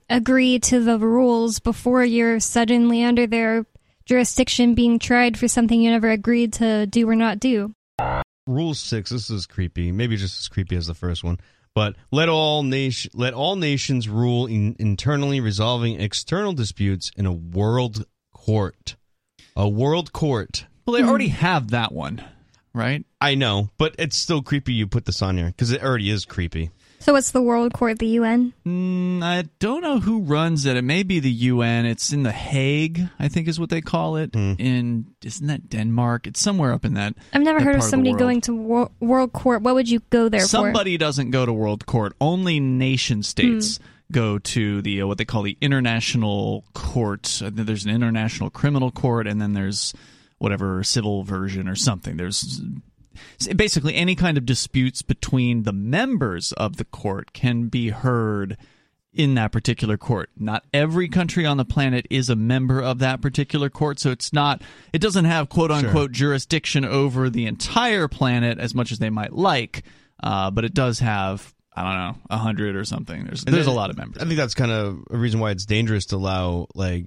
agree 0.09 0.59
to 0.59 0.79
the 0.83 0.99
rules 0.99 1.59
before 1.59 2.03
you're 2.05 2.39
suddenly 2.39 3.03
under 3.03 3.25
their 3.27 3.65
jurisdiction 4.05 4.75
being 4.75 4.99
tried 4.99 5.37
for 5.37 5.47
something 5.47 5.81
you 5.81 5.91
never 5.91 6.09
agreed 6.09 6.53
to 6.53 6.85
do 6.87 7.07
or 7.09 7.15
not 7.15 7.39
do. 7.39 7.73
Rule 8.47 8.73
six. 8.73 9.11
This 9.11 9.29
is 9.29 9.45
creepy. 9.45 9.91
Maybe 9.91 10.17
just 10.17 10.39
as 10.39 10.47
creepy 10.47 10.75
as 10.75 10.87
the 10.87 10.95
first 10.95 11.23
one. 11.23 11.39
But 11.75 11.95
let 12.11 12.29
all 12.29 12.63
nation 12.63 13.11
let 13.13 13.33
all 13.33 13.55
nations 13.55 14.09
rule 14.09 14.47
in 14.47 14.75
internally 14.79 15.39
resolving 15.39 16.01
external 16.01 16.53
disputes 16.53 17.11
in 17.15 17.25
a 17.25 17.31
world 17.31 18.05
court. 18.33 18.95
A 19.55 19.69
world 19.69 20.13
court. 20.13 20.65
well, 20.85 20.95
they 20.95 21.01
mm-hmm. 21.01 21.09
already 21.09 21.27
have 21.27 21.69
that 21.71 21.91
one, 21.91 22.23
right? 22.73 23.05
I 23.21 23.35
know, 23.35 23.69
but 23.77 23.95
it's 23.99 24.17
still 24.17 24.41
creepy. 24.41 24.73
You 24.73 24.87
put 24.87 25.05
this 25.05 25.21
on 25.21 25.37
here 25.37 25.47
because 25.47 25.71
it 25.71 25.83
already 25.83 26.09
is 26.09 26.25
creepy. 26.25 26.71
So 27.01 27.13
what's 27.13 27.31
the 27.31 27.41
World 27.41 27.71
Court, 27.73 27.97
the 27.99 28.07
UN? 28.07 28.51
Mm, 28.65 29.23
I 29.23 29.45
don't 29.59 29.79
know 29.81 29.99
who 30.01 30.19
runs 30.19 30.65
it. 30.65 30.75
It 30.75 30.81
may 30.81 31.03
be 31.03 31.21
the 31.21 31.31
UN. 31.31 31.85
It's 31.85 32.11
in 32.11 32.23
the 32.23 32.31
Hague, 32.33 33.07
I 33.17 33.29
think 33.29 33.47
is 33.47 33.57
what 33.57 33.69
they 33.69 33.79
call 33.79 34.17
it. 34.17 34.33
Hmm. 34.35 34.53
In 34.59 35.05
isn't 35.23 35.47
that 35.47 35.69
Denmark? 35.69 36.27
It's 36.27 36.41
somewhere 36.41 36.73
up 36.73 36.83
in 36.83 36.95
that. 36.95 37.15
I've 37.31 37.41
never 37.41 37.59
that 37.59 37.63
heard 37.65 37.75
of 37.75 37.79
part 37.79 37.83
the 37.85 37.89
somebody 37.89 38.09
world. 38.11 38.19
going 38.19 38.41
to 38.41 38.53
wor- 38.55 38.91
World 38.99 39.31
Court. 39.31 39.61
What 39.61 39.75
would 39.75 39.89
you 39.89 40.01
go 40.09 40.27
there 40.27 40.41
for? 40.41 40.47
Somebody 40.47 40.97
doesn't 40.97 41.31
go 41.31 41.45
to 41.45 41.53
World 41.53 41.85
Court. 41.85 42.13
Only 42.19 42.59
nation 42.59 43.23
states 43.23 43.77
Hmm. 43.77 43.83
go 44.11 44.37
to 44.37 44.81
the 44.81 45.01
uh, 45.01 45.07
what 45.07 45.17
they 45.19 45.25
call 45.25 45.43
the 45.43 45.57
International 45.61 46.65
Court. 46.73 47.41
There's 47.41 47.85
an 47.85 47.91
International 47.91 48.49
Criminal 48.49 48.91
Court, 48.91 49.25
and 49.25 49.41
then 49.41 49.53
there's 49.53 49.93
whatever 50.39 50.83
civil 50.83 51.23
version 51.23 51.67
or 51.67 51.75
something. 51.75 52.17
There's 52.17 52.61
basically 53.55 53.95
any 53.95 54.15
kind 54.15 54.37
of 54.37 54.45
disputes 54.45 55.01
between 55.01 55.63
the 55.63 55.73
members 55.73 56.51
of 56.53 56.77
the 56.77 56.85
court 56.85 57.33
can 57.33 57.67
be 57.67 57.89
heard 57.89 58.57
in 59.13 59.35
that 59.35 59.51
particular 59.51 59.97
court. 59.97 60.29
Not 60.37 60.65
every 60.73 61.07
country 61.07 61.45
on 61.45 61.57
the 61.57 61.65
planet 61.65 62.05
is 62.09 62.29
a 62.29 62.35
member 62.35 62.81
of 62.81 62.99
that 62.99 63.21
particular 63.21 63.69
court, 63.69 63.99
so 63.99 64.11
it's 64.11 64.31
not 64.31 64.61
it 64.93 64.99
doesn't 64.99 65.25
have 65.25 65.49
quote 65.49 65.71
unquote 65.71 66.11
jurisdiction 66.11 66.85
over 66.85 67.29
the 67.29 67.45
entire 67.45 68.07
planet 68.07 68.59
as 68.59 68.75
much 68.75 68.91
as 68.91 68.99
they 68.99 69.09
might 69.09 69.33
like, 69.33 69.83
uh, 70.23 70.51
but 70.51 70.63
it 70.63 70.73
does 70.73 70.99
have 70.99 71.53
I 71.75 71.83
don't 71.83 71.95
know 71.95 72.15
a 72.29 72.37
hundred 72.37 72.75
or 72.75 72.85
something. 72.85 73.25
There's 73.25 73.43
And 73.43 73.53
there's 73.53 73.67
a 73.67 73.71
lot 73.71 73.89
of 73.89 73.97
members. 73.97 74.21
I 74.21 74.25
think 74.25 74.37
that's 74.37 74.53
kind 74.53 74.71
of 74.71 74.99
a 75.09 75.17
reason 75.17 75.39
why 75.39 75.51
it's 75.51 75.65
dangerous 75.65 76.07
to 76.07 76.15
allow 76.15 76.67
like 76.75 77.05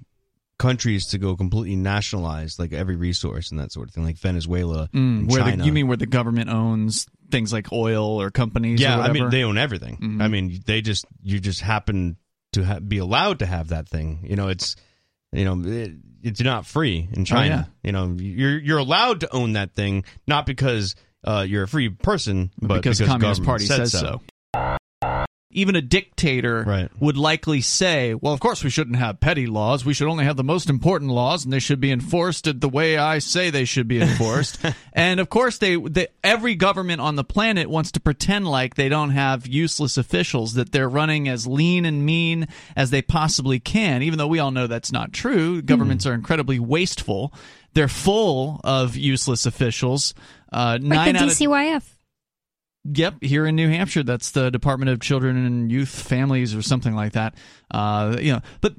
countries 0.59 1.07
to 1.07 1.17
go 1.17 1.35
completely 1.35 1.75
nationalized, 1.75 2.59
like 2.59 2.73
every 2.73 2.95
resource 2.95 3.51
and 3.51 3.59
that 3.59 3.71
sort 3.71 3.87
of 3.87 3.93
thing, 3.93 4.03
like 4.03 4.17
Venezuela, 4.17 4.87
Mm, 4.93 5.29
where 5.29 5.43
the, 5.43 5.65
you 5.65 5.73
mean 5.73 5.87
where 5.87 5.97
the 5.97 6.05
government 6.05 6.49
owns 6.49 7.07
things 7.31 7.51
like 7.51 7.71
oil 7.71 8.21
or 8.21 8.29
companies? 8.31 8.79
or 8.79 8.83
yeah, 8.83 8.99
I 8.99 9.11
mean 9.11 9.29
they 9.29 9.43
own 9.43 9.57
everything. 9.57 9.97
Mhm. 9.97 10.21
I 10.21 10.27
mean 10.27 10.61
they 10.65 10.81
just 10.81 11.05
you 11.21 11.39
just 11.39 11.61
happen 11.61 12.17
to 12.53 12.63
ha- 12.63 12.79
be 12.79 12.99
allowed 12.99 13.39
to 13.39 13.45
have 13.45 13.69
that 13.69 13.89
thing. 13.89 14.25
You 14.29 14.35
know, 14.35 14.47
it's 14.49 14.75
you 15.31 15.43
know 15.45 15.59
it, 15.65 15.91
it's 16.21 16.41
not 16.41 16.65
free 16.65 17.09
in 17.11 17.25
China. 17.25 17.69
You 17.83 17.91
know, 17.91 18.15
you're 18.19 18.59
you're 18.59 18.77
allowed 18.77 19.21
to 19.21 19.33
own 19.33 19.53
that 19.53 19.73
thing 19.73 20.05
not 20.27 20.45
because 20.45 20.95
uh, 21.25 21.45
you're 21.47 21.63
a 21.63 21.67
free 21.67 21.89
person, 21.89 22.51
but 22.61 22.75
because, 22.75 22.99
the 22.99 23.05
Communist 23.05 23.43
Party 23.43 23.65
says 23.65 23.91
so. 23.91 24.21
Even 25.53 25.75
a 25.75 25.81
dictator 25.81 26.63
Right. 26.67 26.89
would 26.99 27.17
likely 27.17 27.61
say, 27.61 28.13
"Well, 28.13 28.33
of 28.33 28.39
course 28.39 28.63
we 28.63 28.69
shouldn't 28.69 28.97
have 28.97 29.19
petty 29.19 29.45
laws. 29.45 29.85
We 29.85 29.93
should 29.93 30.07
only 30.07 30.25
have 30.25 30.37
the 30.37 30.43
most 30.43 30.69
important 30.69 31.11
laws, 31.11 31.43
and 31.43 31.53
they 31.53 31.59
should 31.59 31.79
be 31.79 31.91
enforced 31.91 32.47
the 32.59 32.69
way 32.69 32.97
I 32.97 33.19
say 33.19 33.49
they 33.49 33.65
should 33.65 33.87
be 33.87 34.01
enforced." 34.01 34.59
and 34.93 35.19
of 35.19 35.29
course, 35.29 35.57
they, 35.57 35.75
they 35.75 36.07
every 36.23 36.55
government 36.55 37.01
on 37.01 37.15
the 37.15 37.23
planet 37.23 37.69
wants 37.69 37.91
to 37.93 37.99
pretend 37.99 38.47
like 38.47 38.75
they 38.75 38.89
don't 38.89 39.11
have 39.11 39.47
useless 39.47 39.97
officials, 39.97 40.53
that 40.53 40.71
they're 40.71 40.89
running 40.89 41.27
as 41.27 41.47
lean 41.47 41.85
and 41.85 42.05
mean 42.05 42.47
as 42.75 42.89
they 42.89 43.01
possibly 43.01 43.59
can. 43.59 44.01
Even 44.03 44.17
though 44.17 44.27
we 44.27 44.39
all 44.39 44.51
know 44.51 44.67
that's 44.67 44.91
not 44.91 45.13
true, 45.13 45.61
governments 45.61 46.05
are 46.05 46.13
incredibly 46.13 46.59
wasteful. 46.59 47.33
They're 47.73 47.87
full 47.87 48.61
of 48.63 48.95
useless 48.95 49.45
officials. 49.45 50.13
Uh. 50.51 50.77
Like 50.79 50.81
nine 50.81 51.13
the 51.13 51.19
out 51.21 51.27
of 51.29 51.37
DCYF. 51.37 51.83
Yep, 52.85 53.23
here 53.23 53.45
in 53.45 53.55
New 53.55 53.69
Hampshire, 53.69 54.03
that's 54.03 54.31
the 54.31 54.51
Department 54.51 54.91
of 54.91 54.99
Children 54.99 55.37
and 55.37 55.71
Youth 55.71 55.89
Families 55.89 56.53
or 56.53 56.61
something 56.61 56.93
like 56.93 57.13
that. 57.13 57.35
Uh, 57.71 58.17
you 58.19 58.33
know, 58.33 58.41
but 58.59 58.73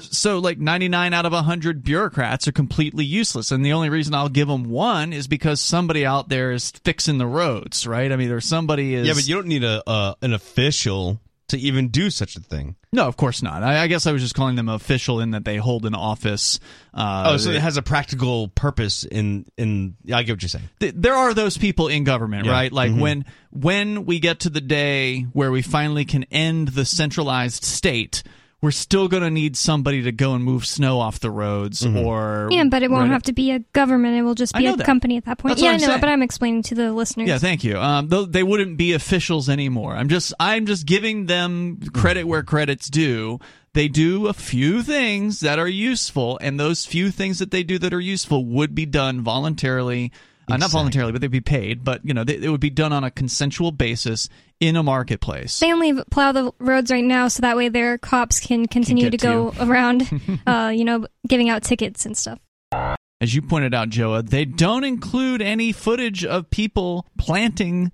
so 0.00 0.38
like 0.38 0.58
99 0.58 1.12
out 1.12 1.26
of 1.26 1.32
100 1.32 1.84
bureaucrats 1.84 2.48
are 2.48 2.52
completely 2.52 3.04
useless 3.04 3.52
and 3.52 3.64
the 3.64 3.74
only 3.74 3.90
reason 3.90 4.14
I'll 4.14 4.30
give 4.30 4.48
them 4.48 4.64
one 4.64 5.12
is 5.12 5.28
because 5.28 5.60
somebody 5.60 6.06
out 6.06 6.30
there 6.30 6.52
is 6.52 6.70
fixing 6.70 7.18
the 7.18 7.26
roads, 7.26 7.86
right? 7.86 8.10
I 8.10 8.16
mean, 8.16 8.30
there's 8.30 8.46
somebody 8.46 8.94
is 8.94 9.06
Yeah, 9.06 9.12
but 9.12 9.28
you 9.28 9.34
don't 9.34 9.46
need 9.46 9.64
a 9.64 9.82
uh, 9.86 10.14
an 10.22 10.32
official 10.32 11.20
to 11.50 11.58
even 11.58 11.88
do 11.88 12.10
such 12.10 12.34
a 12.34 12.40
thing. 12.40 12.74
No, 12.92 13.06
of 13.06 13.16
course 13.16 13.42
not. 13.42 13.62
I, 13.62 13.82
I 13.82 13.86
guess 13.86 14.06
I 14.06 14.12
was 14.12 14.20
just 14.22 14.34
calling 14.34 14.56
them 14.56 14.68
official 14.68 15.20
in 15.20 15.30
that 15.30 15.44
they 15.44 15.56
hold 15.58 15.86
an 15.86 15.94
office. 15.94 16.58
Uh, 16.92 17.24
Oh, 17.28 17.36
so 17.36 17.50
it 17.50 17.60
has 17.60 17.76
a 17.76 17.82
practical 17.82 18.48
purpose 18.48 19.04
in 19.04 19.44
in. 19.56 19.94
I 20.12 20.22
get 20.24 20.32
what 20.32 20.42
you're 20.42 20.48
saying. 20.48 20.68
th- 20.80 20.94
there 20.96 21.14
are 21.14 21.32
those 21.34 21.56
people 21.56 21.86
in 21.88 22.02
government, 22.04 22.46
Yeah. 22.46 22.52
right? 22.52 22.72
Like 22.72 22.92
when 22.92 23.24
when 23.50 24.06
we 24.06 24.18
get 24.18 24.40
to 24.40 24.50
the 24.50 24.60
day 24.60 25.22
where 25.32 25.50
we 25.52 25.62
finally 25.62 26.04
can 26.04 26.24
end 26.30 26.68
the 26.68 26.84
centralized 26.84 27.64
state, 27.64 28.22
we're 28.62 28.70
still 28.70 29.08
going 29.08 29.22
to 29.22 29.30
need 29.30 29.56
somebody 29.56 30.02
to 30.02 30.12
go 30.12 30.34
and 30.34 30.44
move 30.44 30.66
snow 30.66 31.00
off 31.00 31.20
the 31.20 31.30
roads 31.30 31.84
or 31.84 32.48
Yeah, 32.50 32.64
but 32.64 32.82
it 32.82 32.90
won't 32.90 33.02
run 33.04 33.10
have 33.10 33.22
to 33.24 33.32
be 33.32 33.52
a 33.52 33.60
government. 33.72 34.16
It 34.16 34.22
will 34.22 34.34
just 34.34 34.54
be 34.54 34.66
a 34.66 34.76
that. 34.76 34.84
company 34.84 35.16
at 35.16 35.24
that 35.24 35.38
point. 35.38 35.52
That's 35.52 35.62
what 35.62 35.66
yeah, 35.66 35.70
I'm 35.70 35.76
I 35.76 35.78
know, 35.78 35.86
saying. 35.86 36.00
but 36.00 36.08
I'm 36.10 36.22
explaining 36.22 36.62
to 36.64 36.74
the 36.74 36.92
listeners. 36.92 37.28
Yeah, 37.28 37.38
thank 37.38 37.64
you. 37.64 37.78
Um, 37.78 38.08
though 38.08 38.26
they 38.26 38.42
wouldn't 38.42 38.76
be 38.76 38.92
officials 38.92 39.48
anymore. 39.48 39.94
I'm 39.96 40.08
just 40.08 40.34
I'm 40.38 40.66
just 40.66 40.84
giving 40.86 41.26
them 41.26 41.80
credit 41.94 42.24
where 42.24 42.42
credit's 42.42 42.90
due. 42.90 43.40
They 43.72 43.86
do 43.88 44.26
a 44.26 44.32
few 44.32 44.82
things 44.82 45.40
that 45.40 45.58
are 45.60 45.68
useful, 45.68 46.38
and 46.42 46.58
those 46.58 46.84
few 46.84 47.10
things 47.10 47.38
that 47.38 47.52
they 47.52 47.62
do 47.62 47.78
that 47.78 47.94
are 47.94 48.00
useful 48.00 48.44
would 48.44 48.74
be 48.74 48.84
done 48.84 49.22
voluntarily. 49.22 50.12
Uh, 50.50 50.56
not 50.56 50.70
voluntarily, 50.70 51.12
but 51.12 51.20
they'd 51.20 51.30
be 51.30 51.40
paid. 51.40 51.84
But 51.84 52.04
you 52.04 52.14
know, 52.14 52.24
they, 52.24 52.36
it 52.36 52.48
would 52.48 52.60
be 52.60 52.70
done 52.70 52.92
on 52.92 53.04
a 53.04 53.10
consensual 53.10 53.72
basis 53.72 54.28
in 54.58 54.76
a 54.76 54.82
marketplace. 54.82 55.58
They 55.60 55.72
only 55.72 56.02
plow 56.10 56.32
the 56.32 56.52
roads 56.58 56.90
right 56.90 57.04
now, 57.04 57.28
so 57.28 57.42
that 57.42 57.56
way 57.56 57.68
their 57.68 57.98
cops 57.98 58.40
can 58.40 58.66
continue 58.66 59.10
get 59.10 59.20
to 59.20 59.26
go 59.26 59.54
around, 59.60 60.08
uh, 60.46 60.72
you 60.74 60.84
know, 60.84 61.06
giving 61.26 61.48
out 61.48 61.62
tickets 61.62 62.06
and 62.06 62.16
stuff. 62.16 62.38
As 63.20 63.34
you 63.34 63.42
pointed 63.42 63.74
out, 63.74 63.90
Joa, 63.90 64.22
they 64.22 64.44
don't 64.44 64.84
include 64.84 65.42
any 65.42 65.72
footage 65.72 66.24
of 66.24 66.48
people 66.48 67.06
planting 67.18 67.92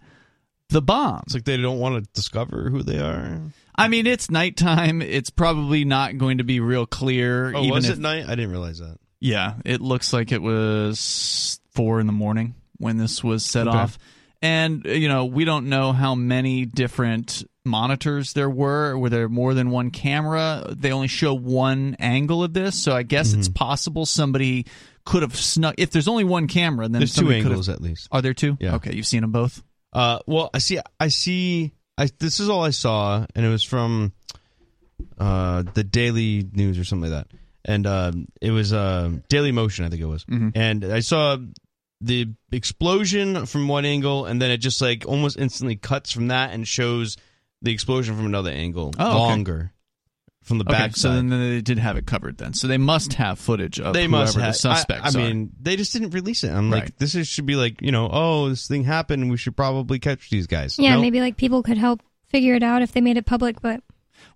the 0.69 0.83
bombs. 0.83 1.23
It's 1.27 1.35
like 1.35 1.45
they 1.45 1.57
don't 1.57 1.79
want 1.79 2.03
to 2.03 2.11
discover 2.13 2.71
who 2.71 2.83
they 2.83 2.99
are. 2.99 3.41
I 3.75 3.89
mean, 3.89 4.07
it's 4.07 4.31
nighttime. 4.31 5.03
It's 5.03 5.31
probably 5.31 5.85
not 5.85 6.17
going 6.19 6.39
to 6.39 6.45
be 6.45 6.61
real 6.61 6.87
clear. 6.87 7.55
Oh, 7.55 7.61
even 7.61 7.71
was 7.71 7.89
if, 7.89 7.99
it 7.99 8.01
night? 8.01 8.25
I 8.27 8.31
didn't 8.31 8.51
realize 8.51 8.79
that. 8.79 8.99
Yeah, 9.21 9.55
it 9.65 9.81
looks 9.81 10.13
like 10.13 10.33
it 10.33 10.43
was 10.43 11.61
four 11.77 12.01
in 12.01 12.07
the 12.09 12.13
morning 12.13 12.55
when 12.79 12.97
this 12.97 13.23
was 13.23 13.45
set 13.45 13.69
Okay. 13.69 13.77
off. 13.77 13.99
And, 14.43 14.85
you 14.85 15.09
know, 15.09 15.25
we 15.25 15.45
don't 15.45 15.69
know 15.69 15.93
how 15.93 16.15
many 16.15 16.67
different 16.67 17.43
monitors 17.65 18.33
there 18.35 18.51
were. 18.51 18.97
Were 18.99 19.09
there 19.09 19.29
more 19.29 19.55
than 19.55 19.71
one 19.71 19.91
camera? 19.91 20.75
They 20.77 20.93
only 20.93 21.09
show 21.09 21.33
one 21.35 21.97
angle 21.99 22.43
of 22.45 22.53
this. 22.53 22.81
So 22.81 22.95
I 22.95 23.03
guess 23.03 23.33
it's 23.33 23.49
possible 23.49 24.05
somebody 24.05 24.67
could 25.05 25.23
have 25.23 25.35
snuck. 25.37 25.77
If 25.79 25.91
there's 25.91 26.07
only 26.09 26.25
one 26.25 26.49
camera, 26.49 26.87
then 26.89 27.01
There's 27.01 27.15
two 27.15 27.31
angles 27.33 27.69
at 27.69 27.81
least. 27.81 28.09
are 28.13 28.21
there 28.21 28.35
two? 28.35 28.57
Yeah. 28.61 28.75
Okay, 28.77 28.95
you've 28.95 29.07
seen 29.07 29.23
them 29.23 29.33
both? 29.33 29.63
Uh, 29.93 30.19
well, 30.27 30.51
I 30.53 30.59
see. 30.59 30.79
I 31.01 31.09
see. 31.09 31.73
I 31.97 32.09
this 32.19 32.39
is 32.41 32.49
all 32.51 32.63
I 32.63 32.71
saw, 32.71 33.25
and 33.35 33.47
it 33.47 33.49
was 33.49 33.63
from 33.63 34.13
uh 35.19 35.63
the 35.75 35.85
Daily 35.85 36.47
News 36.53 36.79
or 36.79 36.85
something 36.85 37.11
like 37.11 37.27
that, 37.31 37.39
and 37.65 37.87
um, 37.87 38.27
it 38.41 38.51
was 38.51 38.73
uh, 38.73 39.11
Daily 39.29 39.53
Motion, 39.53 39.85
I 39.85 39.89
think 39.89 40.03
it 40.03 40.07
was, 40.07 40.25
Mhm. 40.25 40.53
and 40.55 40.85
I 40.85 41.01
saw 41.01 41.39
the 42.07 42.29
explosion 42.53 43.47
from 43.47 43.69
one 43.69 43.85
angle, 43.85 44.27
and 44.27 44.41
then 44.41 44.51
it 44.51 44.59
just 44.59 44.81
like 44.81 45.05
almost 45.07 45.39
instantly 45.39 45.77
cuts 45.77 46.13
from 46.13 46.29
that 46.29 46.53
and 46.53 46.67
shows 46.67 47.17
the 47.63 47.73
explosion 47.73 48.17
from 48.17 48.27
another 48.27 48.51
angle, 48.51 48.93
Oh, 48.99 49.07
okay. 49.09 49.15
longer 49.19 49.73
from 50.43 50.59
the 50.59 50.65
Okay, 50.65 50.73
back 50.73 50.97
so 50.97 51.13
then 51.13 51.29
they 51.29 51.61
did 51.61 51.79
have 51.79 51.97
it 51.97 52.07
covered 52.07 52.39
then. 52.39 52.53
So 52.55 52.69
they 52.69 52.79
must 52.79 53.15
have 53.15 53.39
footage 53.41 53.81
of 53.81 53.95
they 53.95 54.03
whoever 54.07 54.11
must 54.25 54.37
the 54.37 54.43
have. 54.43 54.57
suspects 54.57 55.17
I, 55.17 55.19
I 55.19 55.23
are. 55.23 55.27
mean, 55.27 55.51
they 55.61 55.75
just 55.75 55.93
didn't 55.93 56.11
release 56.11 56.45
it. 56.45 56.51
I'm 56.53 56.73
Right. 56.73 56.85
like, 56.85 56.97
this 56.99 57.15
is, 57.17 57.27
should 57.27 57.47
be 57.47 57.57
like, 57.57 57.83
you 57.83 57.91
know, 57.91 58.09
oh, 58.13 58.49
this 58.51 58.69
thing 58.69 58.85
happened. 58.85 59.29
We 59.31 59.37
should 59.39 59.57
probably 59.57 59.99
catch 59.99 60.31
these 60.31 60.47
guys. 60.47 60.79
Yeah, 60.79 60.93
Nope. 60.95 61.01
maybe 61.01 61.21
like 61.21 61.37
people 61.37 61.63
could 61.65 61.79
help 61.79 62.01
figure 62.29 62.55
it 62.55 62.63
out 62.63 62.83
if 62.83 62.93
they 62.93 63.01
made 63.01 63.17
it 63.17 63.27
public, 63.27 63.61
but 63.61 63.83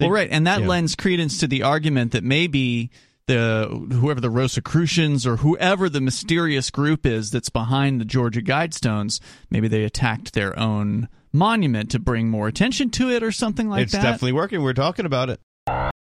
Well, 0.00 0.10
right, 0.10 0.28
and 0.30 0.46
that 0.48 0.62
yeah. 0.62 0.66
lends 0.66 0.96
credence 0.96 1.38
to 1.40 1.46
the 1.46 1.62
argument 1.62 2.10
that 2.12 2.24
maybe 2.24 2.90
the 3.26 3.68
whoever 3.92 4.20
the 4.20 4.30
Rosicrucians 4.30 5.26
or 5.26 5.36
whoever 5.36 5.88
the 5.88 6.00
mysterious 6.00 6.70
group 6.70 7.06
is 7.06 7.30
that's 7.30 7.50
behind 7.50 8.00
the 8.00 8.04
Georgia 8.04 8.42
Guidestones, 8.42 9.20
maybe 9.50 9.68
they 9.68 9.84
attacked 9.84 10.32
their 10.32 10.58
own 10.58 11.08
monument 11.32 11.90
to 11.92 11.98
bring 11.98 12.28
more 12.28 12.48
attention 12.48 12.90
to 12.90 13.10
it 13.10 13.22
or 13.22 13.30
something 13.30 13.68
like 13.68 13.82
it's 13.84 13.92
that. 13.92 13.98
It's 13.98 14.04
definitely 14.04 14.32
working. 14.32 14.62
We're 14.62 14.72
talking 14.72 15.06
about 15.06 15.30
it. 15.30 15.40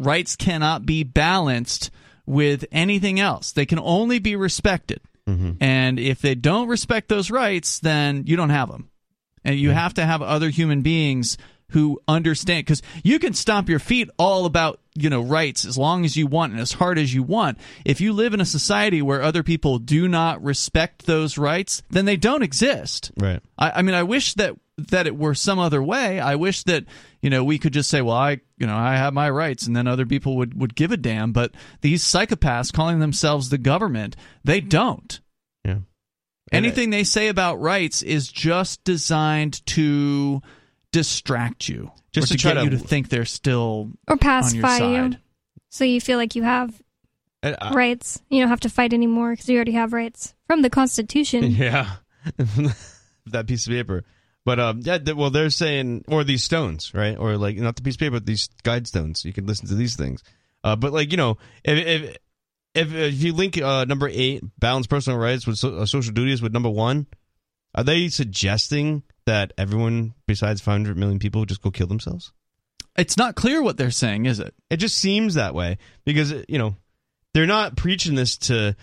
Rights 0.00 0.34
cannot 0.34 0.86
be 0.86 1.04
balanced 1.04 1.90
with 2.26 2.64
anything 2.72 3.20
else. 3.20 3.52
They 3.52 3.66
can 3.66 3.78
only 3.78 4.18
be 4.18 4.34
respected. 4.34 5.00
Mm-hmm. 5.28 5.52
And 5.60 6.00
if 6.00 6.20
they 6.20 6.34
don't 6.34 6.68
respect 6.68 7.08
those 7.08 7.30
rights, 7.30 7.78
then 7.78 8.24
you 8.26 8.36
don't 8.36 8.50
have 8.50 8.70
them. 8.70 8.90
And 9.44 9.56
you 9.56 9.70
have 9.70 9.94
to 9.94 10.04
have 10.04 10.22
other 10.22 10.48
human 10.48 10.82
beings 10.82 11.36
who 11.74 12.00
understand 12.08 12.64
because 12.64 12.82
you 13.02 13.18
can 13.18 13.34
stomp 13.34 13.68
your 13.68 13.78
feet 13.78 14.08
all 14.18 14.46
about 14.46 14.80
you 14.94 15.10
know 15.10 15.22
rights 15.22 15.64
as 15.64 15.76
long 15.76 16.04
as 16.04 16.16
you 16.16 16.26
want 16.26 16.52
and 16.52 16.60
as 16.60 16.72
hard 16.72 16.98
as 16.98 17.12
you 17.12 17.22
want 17.22 17.58
if 17.84 18.00
you 18.00 18.12
live 18.12 18.32
in 18.32 18.40
a 18.40 18.44
society 18.44 19.02
where 19.02 19.20
other 19.22 19.42
people 19.42 19.78
do 19.78 20.08
not 20.08 20.42
respect 20.42 21.04
those 21.04 21.36
rights 21.36 21.82
then 21.90 22.04
they 22.04 22.16
don't 22.16 22.42
exist 22.42 23.10
Right. 23.18 23.40
I, 23.58 23.70
I 23.70 23.82
mean, 23.82 23.94
I 23.94 24.04
wish 24.04 24.34
that 24.34 24.54
that 24.76 25.06
it 25.06 25.16
were 25.16 25.34
some 25.34 25.58
other 25.58 25.82
way. 25.82 26.18
I 26.18 26.34
wish 26.34 26.64
that 26.64 26.84
you 27.22 27.30
know 27.30 27.44
we 27.44 27.58
could 27.58 27.72
just 27.72 27.90
say, 27.90 28.02
"Well, 28.02 28.16
I 28.16 28.40
you 28.58 28.66
know 28.66 28.76
I 28.76 28.96
have 28.96 29.14
my 29.14 29.30
rights," 29.30 29.66
and 29.66 29.76
then 29.76 29.86
other 29.86 30.06
people 30.06 30.36
would 30.38 30.60
would 30.60 30.74
give 30.74 30.90
a 30.90 30.96
damn. 30.96 31.32
But 31.32 31.52
these 31.80 32.02
psychopaths 32.02 32.72
calling 32.72 32.98
themselves 32.98 33.50
the 33.50 33.58
government, 33.58 34.16
they 34.42 34.60
don't. 34.60 35.20
Yeah. 35.64 35.74
Uh, 35.74 35.78
Anything 36.56 36.90
they 36.90 37.04
say 37.04 37.28
about 37.28 37.60
rights 37.60 38.02
is 38.02 38.28
just 38.28 38.82
designed 38.84 39.64
to 39.66 40.42
distract 40.94 41.68
you, 41.68 41.90
Just 42.12 42.30
or 42.30 42.34
to 42.36 42.38
try 42.40 42.52
get 42.54 42.58
to- 42.60 42.64
you 42.64 42.70
to 42.70 42.78
think 42.78 43.08
they're 43.08 43.24
still 43.24 43.90
Or 44.06 44.12
on 44.12 44.16
your 44.16 44.18
pacify 44.18 44.78
you. 44.78 45.16
So 45.70 45.82
you 45.84 46.00
feel 46.00 46.18
like 46.18 46.36
you 46.36 46.44
have 46.44 46.80
And 47.42 47.56
I- 47.60 47.74
rights. 47.74 48.22
You 48.30 48.40
don't 48.40 48.48
have 48.48 48.60
to 48.60 48.68
fight 48.70 48.92
anymore 48.92 49.32
because 49.32 49.48
you 49.48 49.56
already 49.56 49.72
have 49.72 49.92
rights 49.92 50.34
from 50.46 50.62
the 50.62 50.70
Constitution. 50.70 51.50
Yeah, 51.50 51.96
that 53.26 53.46
piece 53.46 53.66
of 53.66 53.72
paper. 53.72 54.04
But 54.44 54.60
um, 54.60 54.80
yeah, 54.82 54.98
well, 55.16 55.30
they're 55.30 55.50
saying, 55.50 56.04
or 56.06 56.22
these 56.22 56.44
stones, 56.44 56.92
right? 56.94 57.16
Or 57.18 57.36
like 57.38 57.56
not 57.56 57.76
the 57.76 57.82
piece 57.82 57.94
of 57.94 58.00
paper, 58.00 58.12
but 58.12 58.26
these 58.26 58.48
guide 58.62 58.86
stones. 58.86 59.24
You 59.24 59.32
can 59.32 59.46
listen 59.46 59.66
to 59.68 59.74
these 59.74 59.96
things. 59.96 60.22
Uh, 60.62 60.76
but 60.76 60.92
like 60.92 61.10
you 61.10 61.16
know, 61.16 61.38
if 61.64 61.78
if 61.78 62.16
if, 62.74 62.94
if 62.94 63.14
you 63.22 63.32
link 63.32 63.60
uh, 63.60 63.84
number 63.86 64.08
eight, 64.12 64.42
balance 64.58 64.86
personal 64.86 65.18
rights 65.18 65.46
with 65.46 65.56
so, 65.56 65.76
uh, 65.78 65.86
social 65.86 66.12
duties 66.12 66.42
with 66.42 66.52
number 66.52 66.68
one, 66.70 67.06
are 67.74 67.84
they 67.84 68.08
suggesting 68.08 69.02
that 69.26 69.52
everyone 69.58 70.14
besides 70.26 70.60
500 70.60 70.96
million 70.96 71.18
people 71.18 71.40
would 71.40 71.48
just 71.48 71.62
go 71.62 71.70
kill 71.70 71.86
themselves? 71.86 72.32
It's 72.96 73.16
not 73.16 73.34
clear 73.34 73.62
what 73.62 73.76
they're 73.76 73.90
saying, 73.90 74.26
is 74.26 74.38
it? 74.38 74.54
It 74.70 74.76
just 74.76 74.96
seems 74.96 75.34
that 75.34 75.54
way 75.54 75.78
because 76.04 76.32
you 76.48 76.58
know 76.58 76.76
they're 77.32 77.46
not 77.46 77.76
preaching 77.76 78.14
this 78.14 78.38
to 78.38 78.76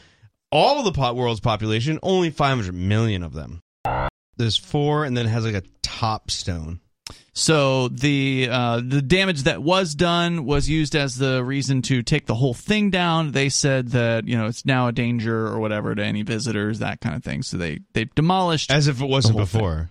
all 0.52 0.80
of 0.80 0.86
the 0.86 0.92
pot 0.92 1.16
world's 1.16 1.40
population. 1.40 2.00
Only 2.04 2.30
500 2.30 2.74
million 2.74 3.24
of 3.24 3.34
them. 3.34 3.62
There's 4.38 4.58
four, 4.58 5.06
and 5.06 5.16
then 5.16 5.28
it 5.28 5.30
has 5.30 5.46
like 5.46 5.56
a 5.56 5.64
top 5.82 6.32
stone. 6.32 6.82
So 7.34 7.88
the 7.88 8.50
uh, 8.52 8.82
the 8.86 9.02
damage 9.02 9.44
that 9.44 9.64
was 9.64 9.96
done 9.96 10.46
was 10.46 10.68
used 10.68 10.96
as 10.96 11.18
the 11.18 11.44
reason 11.44 11.82
to 11.84 12.04
take 12.04 12.26
the 12.26 12.36
whole 12.36 12.54
thing 12.54 12.90
down. 12.90 13.32
They 13.32 13.48
said 13.48 13.90
that 13.90 14.28
you 14.28 14.38
know 14.38 14.48
it's 14.48 14.66
now 14.66 14.88
a 14.88 14.92
danger 14.92 15.48
or 15.48 15.60
whatever 15.60 15.96
to 15.96 16.04
any 16.04 16.24
visitors, 16.24 16.80
that 16.80 17.00
kind 17.00 17.16
of 17.16 17.24
thing. 17.24 17.42
So 17.44 17.58
they 17.58 17.80
they 17.94 18.06
demolished. 18.06 18.72
As 18.72 18.88
if 18.88 19.02
it 19.02 19.08
wasn't 19.08 19.38
before. 19.38 19.76
thing. 19.76 19.90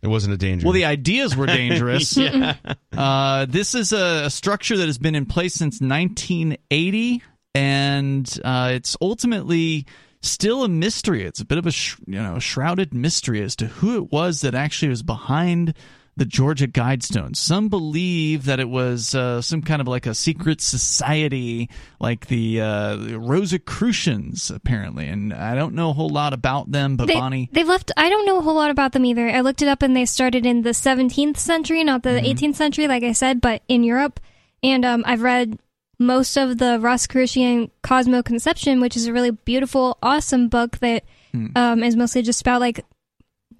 Before. 0.00 0.08
It 0.08 0.12
wasn't 0.12 0.34
a 0.34 0.36
danger. 0.36 0.66
well, 0.66 0.72
the 0.72 0.84
ideas 0.84 1.36
were 1.36 1.46
dangerous. 1.46 2.16
yeah. 2.16 2.54
Uh, 2.96 3.46
this 3.46 3.74
is 3.74 3.92
a, 3.92 4.24
a 4.26 4.30
structure 4.30 4.76
that 4.76 4.86
has 4.86 4.98
been 4.98 5.14
in 5.14 5.26
place 5.26 5.54
since 5.54 5.80
1980, 5.80 7.22
and 7.54 8.40
uh, 8.44 8.70
it's 8.74 8.96
ultimately 9.00 9.86
still 10.22 10.64
a 10.64 10.68
mystery. 10.68 11.22
It's 11.24 11.40
a 11.40 11.44
bit 11.44 11.58
of 11.58 11.66
a 11.66 11.70
sh- 11.70 11.96
you 12.06 12.22
know 12.22 12.36
a 12.36 12.40
shrouded 12.40 12.94
mystery 12.94 13.42
as 13.42 13.56
to 13.56 13.66
who 13.66 13.96
it 13.96 14.12
was 14.12 14.40
that 14.42 14.54
actually 14.54 14.88
was 14.88 15.02
behind 15.02 15.74
the 16.18 16.24
Georgia 16.24 16.66
Guidestones. 16.66 17.36
Some 17.36 17.68
believe 17.68 18.46
that 18.46 18.58
it 18.58 18.68
was 18.70 19.14
uh, 19.14 19.42
some 19.42 19.60
kind 19.60 19.82
of 19.82 19.86
like 19.88 20.06
a 20.06 20.14
secret 20.14 20.62
society, 20.62 21.68
like 22.00 22.28
the 22.28 22.60
uh, 22.62 22.96
Rosicrucians, 23.18 24.50
apparently. 24.50 25.08
And 25.08 25.34
I 25.34 25.54
don't 25.54 25.74
know 25.74 25.90
a 25.90 25.92
whole 25.92 26.08
lot 26.08 26.32
about 26.32 26.70
them, 26.72 26.96
but 26.96 27.06
They, 27.06 27.14
Bonnie. 27.14 27.50
they've 27.52 27.68
left. 27.68 27.92
I 27.96 28.08
don't 28.08 28.24
know 28.24 28.38
a 28.38 28.42
whole 28.42 28.54
lot 28.54 28.70
about 28.70 28.92
them 28.92 29.04
either. 29.04 29.28
I 29.28 29.40
looked 29.42 29.60
it 29.62 29.68
up, 29.68 29.82
and 29.82 29.94
they 29.94 30.06
started 30.06 30.46
in 30.46 30.62
the 30.62 30.70
17th 30.70 31.36
century, 31.36 31.84
not 31.84 32.02
the 32.02 32.10
Mm-hmm. 32.10 32.46
18th 32.46 32.54
century, 32.56 32.88
like 32.88 33.02
I 33.02 33.12
said, 33.12 33.40
but 33.42 33.62
in 33.68 33.84
Europe. 33.84 34.18
And 34.62 34.84
um, 34.86 35.02
I've 35.06 35.22
read 35.22 35.58
most 35.98 36.36
of 36.38 36.56
the 36.58 36.78
Rosicrucian 36.80 37.70
Cosmo 37.82 38.22
Conception, 38.22 38.80
which 38.80 38.96
is 38.96 39.06
a 39.06 39.12
really 39.12 39.30
beautiful, 39.32 39.98
awesome 40.02 40.48
book 40.48 40.78
that 40.78 41.04
Hmm. 41.32 41.46
um, 41.56 41.82
is 41.82 41.96
mostly 41.96 42.22
just 42.22 42.40
about 42.40 42.60
like 42.60 42.84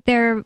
their 0.06 0.44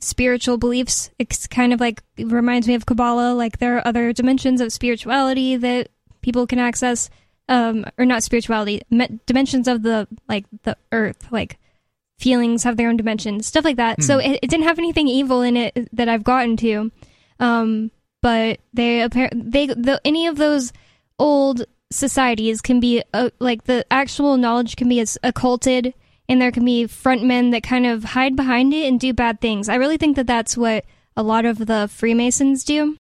spiritual 0.00 0.56
beliefs. 0.56 1.10
It's 1.18 1.46
kind 1.46 1.72
of 1.72 1.80
like 1.80 2.02
it 2.16 2.26
reminds 2.26 2.66
me 2.66 2.74
of 2.74 2.86
Kabbalah. 2.86 3.34
Like 3.34 3.58
there 3.58 3.76
are 3.76 3.86
other 3.86 4.12
dimensions 4.12 4.60
of 4.60 4.72
spirituality 4.72 5.56
that 5.56 5.88
people 6.22 6.46
can 6.46 6.58
access, 6.58 7.10
um, 7.48 7.84
or 7.98 8.04
not 8.04 8.22
spirituality, 8.22 8.82
me- 8.90 9.20
dimensions 9.26 9.68
of 9.68 9.82
the 9.82 10.08
like 10.28 10.46
the 10.62 10.76
earth, 10.92 11.30
like 11.30 11.58
feelings 12.18 12.64
have 12.64 12.76
their 12.76 12.88
own 12.88 12.96
dimensions, 12.96 13.46
stuff 13.46 13.64
like 13.64 13.76
that. 13.76 14.02
So 14.02 14.18
it, 14.18 14.40
it 14.42 14.50
didn't 14.50 14.66
have 14.66 14.78
anything 14.78 15.08
evil 15.08 15.42
in 15.42 15.56
it 15.56 15.88
that 15.92 16.08
I've 16.08 16.24
gotten 16.24 16.56
to, 16.58 16.92
um, 17.38 17.90
but 18.22 18.60
they 18.72 19.02
apparently 19.02 19.42
they 19.48 19.66
the, 19.66 20.00
any 20.04 20.26
of 20.26 20.36
those 20.36 20.72
old 21.18 21.64
societies 21.90 22.60
can 22.60 22.78
be 22.80 23.02
uh, 23.12 23.30
like 23.38 23.64
the 23.64 23.84
actual 23.90 24.36
knowledge 24.36 24.76
can 24.76 24.88
be 24.88 25.00
as 25.00 25.18
occulted 25.22 25.92
and 26.30 26.40
there 26.40 26.52
can 26.52 26.64
be 26.64 26.86
front 26.86 27.24
men 27.24 27.50
that 27.50 27.64
kind 27.64 27.84
of 27.84 28.04
hide 28.04 28.36
behind 28.36 28.72
it 28.72 28.86
and 28.86 29.00
do 29.00 29.12
bad 29.12 29.40
things. 29.40 29.68
I 29.68 29.74
really 29.74 29.96
think 29.96 30.14
that 30.14 30.28
that's 30.28 30.56
what 30.56 30.84
a 31.16 31.24
lot 31.24 31.44
of 31.44 31.66
the 31.66 31.90
Freemasons 31.92 32.62
do. 32.62 32.96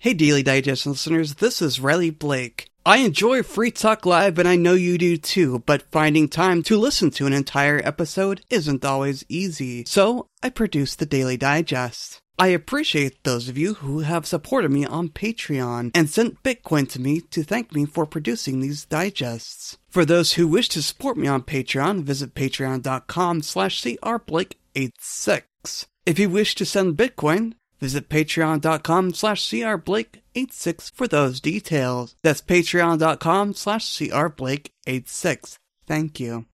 Hey, 0.00 0.12
Daily 0.12 0.42
Digest 0.42 0.84
listeners, 0.84 1.34
this 1.36 1.62
is 1.62 1.80
Riley 1.80 2.10
Blake. 2.10 2.68
I 2.84 2.98
enjoy 2.98 3.42
Free 3.42 3.70
Talk 3.70 4.04
Live, 4.06 4.38
and 4.38 4.48
I 4.48 4.56
know 4.56 4.74
you 4.74 4.98
do 4.98 5.16
too, 5.16 5.62
but 5.66 5.90
finding 5.92 6.28
time 6.28 6.62
to 6.64 6.78
listen 6.78 7.10
to 7.12 7.26
an 7.26 7.32
entire 7.32 7.80
episode 7.84 8.40
isn't 8.50 8.84
always 8.84 9.24
easy. 9.28 9.84
So, 9.86 10.26
I 10.42 10.50
produce 10.50 10.96
the 10.96 11.06
Daily 11.06 11.36
Digest. 11.36 12.18
I 12.40 12.48
appreciate 12.48 13.24
those 13.24 13.48
of 13.48 13.58
you 13.58 13.74
who 13.74 13.98
have 14.00 14.24
supported 14.24 14.70
me 14.70 14.86
on 14.86 15.08
Patreon 15.08 15.90
and 15.92 16.08
sent 16.08 16.40
Bitcoin 16.44 16.88
to 16.90 17.00
me 17.00 17.20
to 17.32 17.42
thank 17.42 17.74
me 17.74 17.84
for 17.84 18.06
producing 18.06 18.60
these 18.60 18.84
digests. 18.84 19.76
For 19.90 20.04
those 20.04 20.34
who 20.34 20.46
wish 20.46 20.68
to 20.70 20.80
support 20.80 21.16
me 21.16 21.26
on 21.26 21.42
Patreon, 21.42 22.04
visit 22.04 22.36
patreon.com 22.36 23.42
slash 23.42 23.82
crblake86. 23.82 25.86
If 26.06 26.20
you 26.20 26.30
wish 26.30 26.54
to 26.54 26.64
send 26.64 26.96
Bitcoin, 26.96 27.54
visit 27.80 28.08
patreon.com 28.08 29.14
slash 29.14 29.42
crblake86 29.42 30.92
for 30.94 31.08
those 31.08 31.40
details. 31.40 32.14
That's 32.22 32.40
patreon.com 32.40 33.54
slash 33.54 33.84
crblake86. 33.84 35.58
Thank 35.88 36.20
you. 36.20 36.46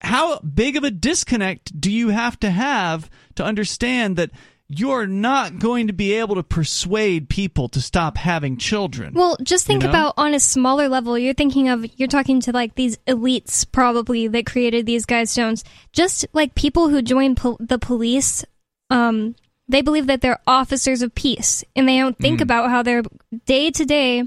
how 0.00 0.40
big 0.40 0.76
of 0.76 0.82
a 0.82 0.90
disconnect 0.90 1.80
do 1.80 1.88
you 1.90 2.08
have 2.08 2.38
to 2.40 2.50
have 2.50 3.08
to 3.36 3.44
understand 3.44 4.16
that 4.16 4.32
you're 4.78 5.06
not 5.06 5.58
going 5.58 5.86
to 5.86 5.92
be 5.92 6.14
able 6.14 6.34
to 6.36 6.42
persuade 6.42 7.28
people 7.28 7.68
to 7.70 7.80
stop 7.80 8.16
having 8.16 8.56
children? 8.56 9.14
Well, 9.14 9.36
just 9.42 9.66
think 9.66 9.82
You 9.82 9.88
know? 9.88 9.92
about 9.92 10.14
on 10.16 10.34
a 10.34 10.40
smaller 10.40 10.88
level. 10.88 11.18
You're 11.18 11.34
thinking 11.34 11.68
of 11.68 11.84
you're 11.98 12.08
talking 12.08 12.40
to 12.42 12.52
like 12.52 12.74
these 12.74 12.96
elites 13.06 13.66
probably 13.70 14.28
that 14.28 14.46
created 14.46 14.86
these 14.86 15.04
guide 15.06 15.28
stones. 15.28 15.64
Just 15.92 16.26
like 16.32 16.54
people 16.54 16.88
who 16.88 17.02
join 17.02 17.34
pol- 17.34 17.58
the 17.60 17.78
police, 17.78 18.44
um, 18.90 19.34
they 19.68 19.82
believe 19.82 20.06
that 20.08 20.20
they're 20.20 20.40
officers 20.46 21.02
of 21.02 21.14
peace, 21.14 21.64
and 21.74 21.88
they 21.88 21.98
don't 21.98 22.18
think 22.18 22.40
about 22.40 22.70
how 22.70 22.82
they're 22.82 23.02
day 23.46 23.70
to 23.70 23.84
day 23.84 24.24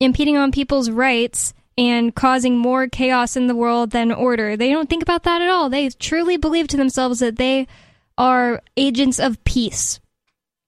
impeding 0.00 0.36
on 0.36 0.52
people's 0.52 0.90
rights 0.90 1.54
and 1.78 2.14
causing 2.14 2.56
more 2.58 2.88
chaos 2.88 3.36
in 3.36 3.46
the 3.46 3.54
world 3.54 3.90
than 3.90 4.10
order. 4.12 4.56
They 4.56 4.70
don't 4.70 4.88
think 4.88 5.02
about 5.02 5.24
that 5.24 5.42
at 5.42 5.48
all. 5.48 5.68
They 5.68 5.88
truly 5.90 6.36
believe 6.36 6.68
to 6.68 6.76
themselves 6.76 7.20
that 7.20 7.36
they 7.36 7.66
are 8.18 8.62
agents 8.76 9.18
of 9.18 9.42
peace. 9.44 10.00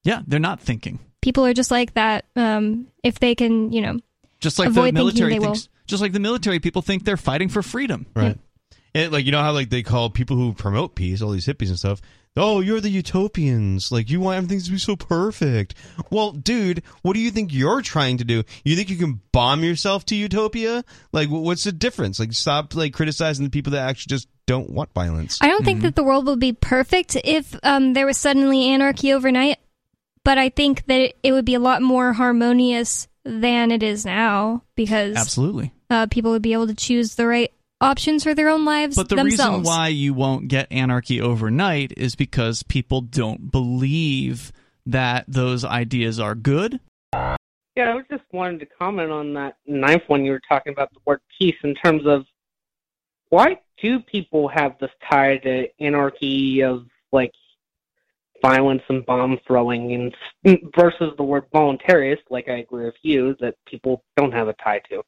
yeah, 0.04 0.20
they're 0.26 0.38
not 0.40 0.60
thinking. 0.60 0.98
People 1.20 1.44
are 1.46 1.52
just 1.54 1.70
like 1.70 1.94
that. 1.94 2.24
Um, 2.36 2.86
if 3.02 3.18
they 3.18 3.34
can, 3.34 3.72
you 3.72 3.80
know, 3.82 3.98
Just 4.40 4.58
like 4.58 4.68
Avoid 4.68 4.76
the 4.76 4.82
thinking 4.82 4.94
military 4.94 5.32
they 5.34 5.38
will. 5.40 5.46
thinks, 5.54 5.68
just 5.86 6.00
like 6.02 6.12
the 6.12 6.20
military 6.20 6.60
people 6.60 6.80
think 6.82 7.04
they're 7.04 7.16
fighting 7.16 7.48
for 7.48 7.62
freedom. 7.62 8.06
Right. 8.14 8.38
And 8.94 9.12
like 9.12 9.24
you 9.26 9.32
know 9.32 9.42
how 9.42 9.52
like 9.52 9.68
they 9.70 9.82
call 9.82 10.10
people 10.10 10.36
who 10.36 10.52
promote 10.54 10.94
peace, 10.94 11.20
all 11.22 11.30
these 11.30 11.46
hippies 11.46 11.68
and 11.68 11.78
stuff. 11.78 12.00
Oh, 12.36 12.60
you're 12.60 12.80
the 12.80 12.90
utopians. 12.90 13.90
Like 13.90 14.10
you 14.10 14.20
want 14.20 14.36
everything 14.38 14.60
to 14.60 14.70
be 14.70 14.78
so 14.78 14.94
perfect. 14.96 15.74
Well, 16.10 16.32
dude, 16.32 16.82
what 17.02 17.14
do 17.14 17.20
you 17.20 17.30
think 17.30 17.52
you're 17.52 17.82
trying 17.82 18.18
to 18.18 18.24
do? 18.24 18.44
You 18.64 18.76
think 18.76 18.90
you 18.90 18.96
can 18.96 19.20
bomb 19.32 19.64
yourself 19.64 20.04
to 20.06 20.14
utopia? 20.14 20.84
Like, 21.12 21.28
what's 21.30 21.64
the 21.64 21.72
difference? 21.72 22.20
Like, 22.20 22.32
stop 22.32 22.74
like 22.76 22.92
criticizing 22.92 23.44
the 23.44 23.50
people 23.50 23.72
that 23.72 23.88
actually 23.88 24.10
just 24.10 24.28
don't 24.46 24.70
want 24.70 24.92
violence. 24.94 25.38
I 25.40 25.48
don't 25.48 25.64
think 25.64 25.82
that 25.82 25.96
the 25.96 26.04
world 26.04 26.26
would 26.26 26.38
be 26.40 26.52
perfect 26.52 27.16
if 27.24 27.54
um, 27.64 27.92
there 27.94 28.06
was 28.06 28.16
suddenly 28.16 28.68
anarchy 28.68 29.12
overnight. 29.12 29.58
but 30.24 30.38
I 30.38 30.48
think 30.48 30.86
that 30.86 31.14
it 31.22 31.32
would 31.32 31.44
be 31.44 31.54
a 31.54 31.60
lot 31.60 31.82
more 31.82 32.12
harmonious 32.12 33.08
than 33.24 33.70
it 33.70 33.82
is 33.82 34.06
now 34.06 34.62
because 34.74 35.16
Absolutely. 35.16 35.72
uh, 35.90 36.06
people 36.10 36.30
would 36.30 36.42
be 36.42 36.52
able 36.54 36.66
to 36.68 36.74
choose 36.74 37.14
the 37.16 37.26
right 37.26 37.52
options 37.80 38.24
for 38.24 38.34
their 38.34 38.48
own 38.48 38.64
lives 38.64 38.96
But 38.96 39.08
the 39.08 39.16
themselves. 39.16 39.58
reason 39.58 39.62
why 39.62 39.88
you 39.88 40.14
won't 40.14 40.48
get 40.48 40.70
anarchy 40.70 41.20
overnight 41.20 41.92
is 41.96 42.14
because 42.14 42.62
people 42.62 43.00
don't 43.00 43.50
believe 43.50 44.52
that 44.86 45.24
those 45.28 45.64
ideas 45.64 46.18
are 46.18 46.34
good. 46.34 46.80
Yeah, 47.12 47.90
I 47.90 47.94
was 47.94 48.04
just 48.10 48.24
wanted 48.32 48.60
to 48.60 48.66
comment 48.66 49.10
on 49.12 49.34
that 49.34 49.56
ninth 49.66 50.02
one 50.08 50.24
you 50.24 50.32
were 50.32 50.40
talking 50.48 50.72
about 50.72 50.92
the 50.92 51.00
word 51.04 51.20
peace 51.38 51.54
in 51.62 51.74
terms 51.76 52.02
of 52.06 52.24
why 53.28 53.60
do 53.80 54.00
people 54.00 54.48
have 54.48 54.76
this 54.80 54.90
tie 55.08 55.36
to 55.38 55.68
anarchy 55.78 56.62
of 56.62 56.86
like 57.12 57.30
violence 58.42 58.82
and 58.88 59.04
bomb 59.06 59.38
throwing 59.46 60.12
and 60.44 60.58
versus 60.76 61.12
the 61.16 61.22
word 61.22 61.44
voluntarist, 61.54 62.22
like 62.30 62.48
I 62.48 62.58
agree 62.58 62.86
with 62.86 62.96
you, 63.02 63.36
that 63.40 63.54
people 63.66 64.02
don't 64.16 64.32
have 64.32 64.48
a 64.48 64.54
tie 64.54 64.80
to. 64.90 65.02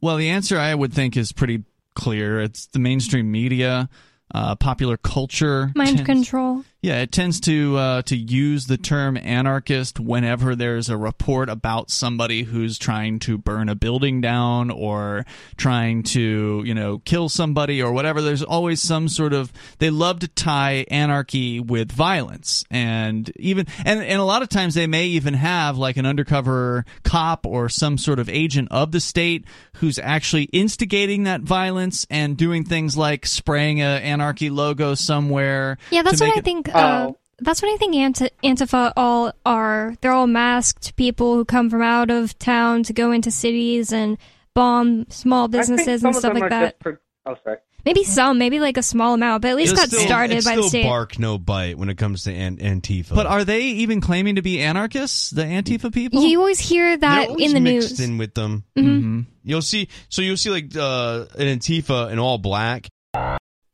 Well, 0.00 0.16
the 0.16 0.28
answer 0.28 0.58
I 0.58 0.74
would 0.74 0.92
think 0.92 1.16
is 1.16 1.32
pretty 1.32 1.64
clear. 1.94 2.40
It's 2.40 2.66
the 2.66 2.78
mainstream 2.78 3.30
media, 3.30 3.88
uh, 4.34 4.54
popular 4.56 4.96
culture, 4.96 5.72
mind 5.74 5.96
tends- 5.98 6.06
control. 6.06 6.64
Yeah, 6.86 7.02
it 7.02 7.10
tends 7.10 7.40
to 7.40 7.76
uh, 7.76 8.02
to 8.02 8.16
use 8.16 8.66
the 8.68 8.76
term 8.76 9.16
anarchist 9.16 9.98
whenever 9.98 10.54
there's 10.54 10.88
a 10.88 10.96
report 10.96 11.48
about 11.48 11.90
somebody 11.90 12.44
who's 12.44 12.78
trying 12.78 13.18
to 13.20 13.36
burn 13.36 13.68
a 13.68 13.74
building 13.74 14.20
down 14.20 14.70
or 14.70 15.26
trying 15.56 16.04
to 16.04 16.62
you 16.64 16.74
know 16.74 16.98
kill 16.98 17.28
somebody 17.28 17.82
or 17.82 17.90
whatever. 17.90 18.22
There's 18.22 18.44
always 18.44 18.80
some 18.80 19.08
sort 19.08 19.32
of 19.32 19.52
they 19.78 19.90
love 19.90 20.20
to 20.20 20.28
tie 20.28 20.86
anarchy 20.88 21.58
with 21.58 21.90
violence 21.90 22.64
and 22.70 23.32
even 23.34 23.66
and 23.84 24.00
and 24.00 24.20
a 24.20 24.24
lot 24.24 24.42
of 24.42 24.48
times 24.48 24.74
they 24.74 24.86
may 24.86 25.06
even 25.06 25.34
have 25.34 25.76
like 25.76 25.96
an 25.96 26.06
undercover 26.06 26.84
cop 27.02 27.46
or 27.46 27.68
some 27.68 27.98
sort 27.98 28.20
of 28.20 28.28
agent 28.28 28.68
of 28.70 28.92
the 28.92 29.00
state 29.00 29.44
who's 29.78 29.98
actually 29.98 30.44
instigating 30.52 31.24
that 31.24 31.40
violence 31.40 32.06
and 32.10 32.36
doing 32.36 32.62
things 32.62 32.96
like 32.96 33.26
spraying 33.26 33.82
a 33.82 33.86
anarchy 33.86 34.50
logo 34.50 34.94
somewhere. 34.94 35.78
Yeah, 35.90 36.02
that's 36.02 36.20
what 36.20 36.38
I 36.38 36.40
think. 36.42 36.75
Uh, 36.76 37.06
Oh. 37.08 37.18
that's 37.38 37.62
what 37.62 37.72
I 37.72 37.76
think 37.76 37.94
Anti- 37.94 38.30
Antifa 38.44 38.92
all 38.96 39.32
are. 39.44 39.94
They're 40.00 40.12
all 40.12 40.26
masked 40.26 40.96
people 40.96 41.34
who 41.34 41.44
come 41.44 41.70
from 41.70 41.82
out 41.82 42.10
of 42.10 42.38
town 42.38 42.82
to 42.84 42.92
go 42.92 43.12
into 43.12 43.30
cities 43.30 43.92
and 43.92 44.18
bomb 44.54 45.06
small 45.10 45.48
businesses 45.48 46.02
and 46.04 46.14
stuff 46.16 46.34
like 46.34 46.50
that. 46.50 46.74
just 46.74 46.82
for, 46.82 47.00
oh, 47.26 47.34
sorry. 47.44 47.58
Maybe 47.84 48.02
some, 48.02 48.36
maybe 48.38 48.58
like 48.58 48.78
a 48.78 48.82
small 48.82 49.14
amount, 49.14 49.42
but 49.42 49.50
at 49.52 49.56
least 49.56 49.70
It's 49.74 49.80
got 49.80 49.88
still- 49.90 50.00
started 50.00 50.38
it's 50.38 50.44
by 50.44 50.56
the 50.56 50.62
still 50.62 50.68
state. 50.70 50.82
bark 50.86 51.20
no 51.20 51.38
bite 51.38 51.78
when 51.78 51.88
it 51.88 51.96
comes 51.96 52.24
to 52.24 52.32
an- 52.32 52.56
Antifa. 52.56 53.14
But 53.14 53.26
are 53.26 53.44
they 53.44 53.60
even 53.60 54.00
claiming 54.00 54.34
to 54.36 54.42
be 54.42 54.60
anarchists, 54.60 55.30
the 55.30 55.42
Antifa 55.44 55.92
people? 55.94 56.24
You 56.24 56.40
always 56.40 56.58
hear 56.58 56.96
that 56.96 57.28
always 57.28 57.46
in 57.46 57.54
the 57.54 57.60
mixed 57.60 57.90
news. 57.90 58.00
in 58.00 58.18
with 58.18 58.34
them. 58.34 58.64
hmm 58.76 59.20
You'll 59.44 59.62
see. 59.62 59.86
So 60.08 60.20
you'll 60.20 60.36
see 60.36 60.50
like 60.50 60.74
uh, 60.76 61.26
an 61.38 61.58
Antifa 61.58 62.10
in 62.10 62.18
all 62.18 62.38
black. 62.38 62.88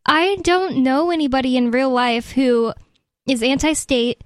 I 0.05 0.37
don't 0.43 0.83
know 0.83 1.11
anybody 1.11 1.57
in 1.57 1.71
real 1.71 1.89
life 1.91 2.33
who 2.33 2.75
is 3.33 3.43
anti-state, 3.43 4.23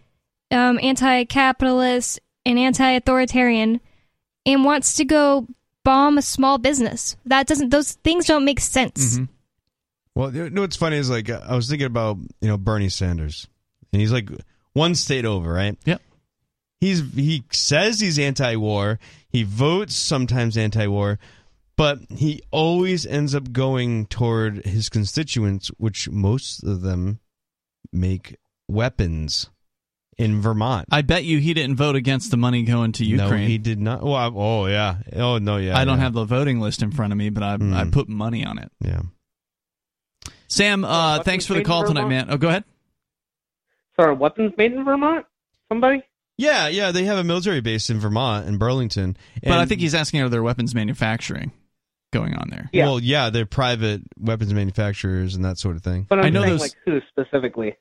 um, 0.51 0.79
anti-capitalist, 0.83 2.21
and 2.45 2.59
anti-authoritarian, 2.59 3.81
and 4.45 4.65
wants 4.65 4.97
to 4.97 5.05
go 5.05 5.47
bomb 5.85 6.19
a 6.19 6.23
small 6.23 6.59
business. 6.59 7.17
That 7.25 7.47
doesn't; 7.47 7.71
those 7.71 7.93
things 7.93 8.27
don't 8.27 8.45
make 8.45 8.61
sense. 8.61 9.19
Mhm. 9.19 9.29
Well, 10.15 10.35
you 10.35 10.51
know 10.51 10.63
what's 10.63 10.77
funny 10.77 10.97
is 10.97 11.11
like 11.11 11.29
I 11.31 11.55
was 11.55 11.69
thinking 11.69 11.87
about 11.87 12.19
you 12.41 12.49
know 12.49 12.57
Bernie 12.57 12.89
Sanders, 12.89 13.47
and 13.93 14.01
he's 14.01 14.13
like 14.13 14.31
one 14.73 14.95
state 14.95 15.25
over, 15.25 15.53
right? 15.53 15.77
Yep. 15.85 16.03
He's 16.81 17.03
he 17.15 17.45
says 17.53 18.01
he's 18.01 18.19
anti-war. 18.19 18.99
He 19.29 19.43
votes 19.43 19.95
sometimes 19.95 20.57
anti-war, 20.57 21.19
but 21.77 21.99
he 22.11 22.43
always 22.51 23.05
ends 23.07 23.35
up 23.35 23.53
going 23.53 24.07
toward 24.07 24.65
his 24.65 24.89
constituents, 24.89 25.69
which 25.79 26.09
most 26.09 26.63
of 26.63 26.81
them 26.83 27.21
make 27.93 28.37
weapons 28.69 29.51
in 30.19 30.41
Vermont. 30.41 30.87
I 30.91 31.03
bet 31.03 31.25
you 31.25 31.39
he 31.39 31.53
didn't 31.55 31.77
vote 31.77 31.95
against 31.97 32.31
the 32.31 32.37
money 32.37 32.63
going 32.63 32.93
to 32.93 33.05
No, 33.17 33.25
Ukraine. 33.25 33.49
he 33.49 33.59
did 33.59 33.81
not. 33.81 34.01
Oh, 34.03 34.13
I- 34.13 34.31
oh 34.35 34.67
yeah. 34.67 34.97
Oh 35.15 35.39
no, 35.39 35.57
yeah. 35.59 35.77
I 35.79 35.85
don't 35.85 35.99
yeah. 35.99 36.05
have 36.05 36.15
the 36.15 36.25
voting 36.25 36.61
list 36.61 36.83
in 36.83 36.91
front 36.91 37.13
of 37.13 37.19
me, 37.19 37.29
but 37.31 37.43
I 37.43 37.57
Mm. 37.59 37.75
I 37.75 37.91
put 37.91 38.09
money 38.09 38.45
on 38.45 38.59
it. 38.59 38.71
Yeah. 38.81 39.03
Sam, 40.49 40.85
uh, 40.85 41.23
thanks 41.23 41.45
for 41.47 41.55
the 41.55 41.65
call 41.65 41.85
tonight, 41.85 42.07
man. 42.09 42.27
Oh, 42.31 42.37
go 42.37 42.49
ahead. 42.49 42.65
Sorry, 43.99 44.15
weapons 44.15 44.53
made 44.57 44.73
in 44.73 44.85
Vermont? 44.85 45.27
Somebody? 45.69 46.03
Yeah, 46.39 46.69
yeah. 46.69 46.93
They 46.93 47.05
have 47.05 47.19
a 47.19 47.25
military 47.25 47.61
base 47.61 47.91
in 47.91 47.99
Vermont 47.99 48.47
in 48.47 48.59
Burlington. 48.59 49.17
But 49.43 49.53
I 49.59 49.65
think 49.67 49.81
he's 49.81 49.95
asking 49.95 50.21
are 50.23 50.29
there 50.29 50.43
weapons 50.43 50.75
manufacturing 50.75 51.51
going 52.13 52.35
on 52.37 52.49
there? 52.51 52.69
Yeah. 52.73 52.85
Well, 52.85 53.01
yeah, 53.01 53.31
they're 53.31 53.47
private 53.47 54.03
weapons 54.19 54.53
manufacturers 54.55 55.35
and 55.35 55.45
that 55.45 55.59
sort 55.59 55.77
of 55.77 55.83
thing. 55.83 56.07
But 56.09 56.21
I'm 56.21 56.27
I 56.27 56.31
know 56.31 56.43
saying, 56.43 56.53
those- 56.53 56.61
like, 56.61 56.73
who 56.85 57.01
specifically? 57.09 57.75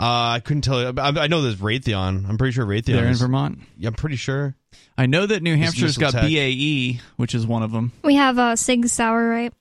Uh, 0.00 0.36
I 0.36 0.40
couldn't 0.44 0.62
tell 0.62 0.80
you. 0.80 0.92
I, 0.96 1.08
I 1.08 1.26
know 1.26 1.42
there's 1.42 1.56
Raytheon. 1.56 2.28
I'm 2.28 2.38
pretty 2.38 2.52
sure 2.52 2.64
Raytheon. 2.64 2.84
They're 2.84 3.04
in 3.06 3.10
is- 3.12 3.20
Vermont. 3.20 3.58
Yeah, 3.76 3.88
I'm 3.88 3.94
pretty 3.94 4.16
sure. 4.16 4.54
I 4.96 5.06
know 5.06 5.26
that 5.26 5.42
New 5.42 5.56
Hampshire's 5.56 5.98
missile 5.98 6.00
got 6.02 6.12
tech. 6.12 6.22
BAE, 6.22 7.00
which 7.16 7.34
is 7.34 7.46
one 7.46 7.62
of 7.62 7.72
them. 7.72 7.92
We 8.04 8.14
have 8.16 8.38
uh, 8.38 8.54
Sig 8.56 8.86
Sauer, 8.88 9.28
right? 9.28 9.52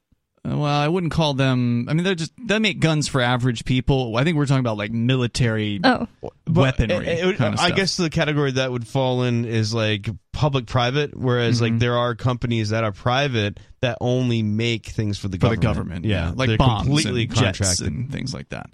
Uh, 0.46 0.58
Well, 0.58 0.66
I 0.66 0.88
wouldn't 0.88 1.12
call 1.12 1.34
them. 1.34 1.88
I 1.90 1.94
mean, 1.94 2.04
they're 2.04 2.14
just 2.16 2.34
they 2.40 2.60
make 2.60 2.80
guns 2.80 3.08
for 3.08 3.22
average 3.22 3.66
people. 3.66 4.16
I 4.16 4.24
think 4.24 4.38
we're 4.38 4.46
talking 4.46 4.60
about 4.60 4.78
like 4.78 4.92
military 4.92 5.80
Oh, 5.84 6.08
But 6.22 6.34
weaponry. 6.80 7.08
it- 7.08 7.20
it 7.20 7.26
would- 7.26 7.38
kind 7.38 7.54
of 7.56 7.60
I 7.60 7.68
stuff. 7.68 7.78
guess 7.78 7.98
the 7.98 8.10
category 8.10 8.52
that 8.54 8.72
would 8.72 8.86
fall 8.88 9.24
in 9.24 9.46
is 9.46 9.74
like 9.74 10.08
public-private, 10.34 11.18
whereas 11.18 11.58
Mhm. 11.58 11.62
like 11.62 11.80
there 11.80 11.98
are 11.98 12.14
companies 12.16 12.70
that 12.70 12.84
are 12.84 12.92
private 12.92 13.60
that 13.82 13.98
only 14.02 14.44
make 14.44 14.86
things 14.88 15.18
for 15.18 15.30
the 15.30 15.38
for 15.38 15.56
government. 15.56 15.62
the 15.62 15.68
government. 15.68 16.06
Yeah, 16.06 16.32
like 16.36 16.48
they're 16.50 16.58
bombs 16.58 16.84
completely 16.84 17.24
and 17.24 17.34
jets 17.36 17.58
contracted. 17.60 17.88
and 17.88 18.12
things 18.12 18.34
like 18.36 18.50
that. 18.50 18.70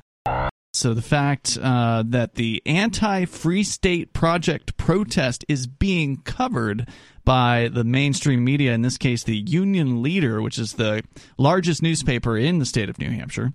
So 0.73 0.95
the 0.95 1.03
fact 1.03 1.57
uh, 1.62 2.03
that 2.07 2.33
the 2.33 2.62
anti-Free 2.65 3.63
State 3.63 4.12
Project 4.12 4.75
protest 4.75 5.45
is 5.47 5.67
being 5.67 6.17
covered 6.17 6.89
by 7.23 7.69
the 7.71 7.83
mainstream 7.83 8.43
media, 8.43 8.73
in 8.73 8.81
this 8.81 8.97
case, 8.97 9.23
the 9.23 9.38
Union 9.38 10.01
Leader, 10.01 10.41
which 10.41 10.57
is 10.57 10.73
the 10.73 11.03
largest 11.38 11.83
newspaper 11.83 12.38
in 12.38 12.57
the 12.57 12.65
state 12.65 12.89
of 12.89 12.97
New 12.97 13.12
Hampshire, 13.12 13.53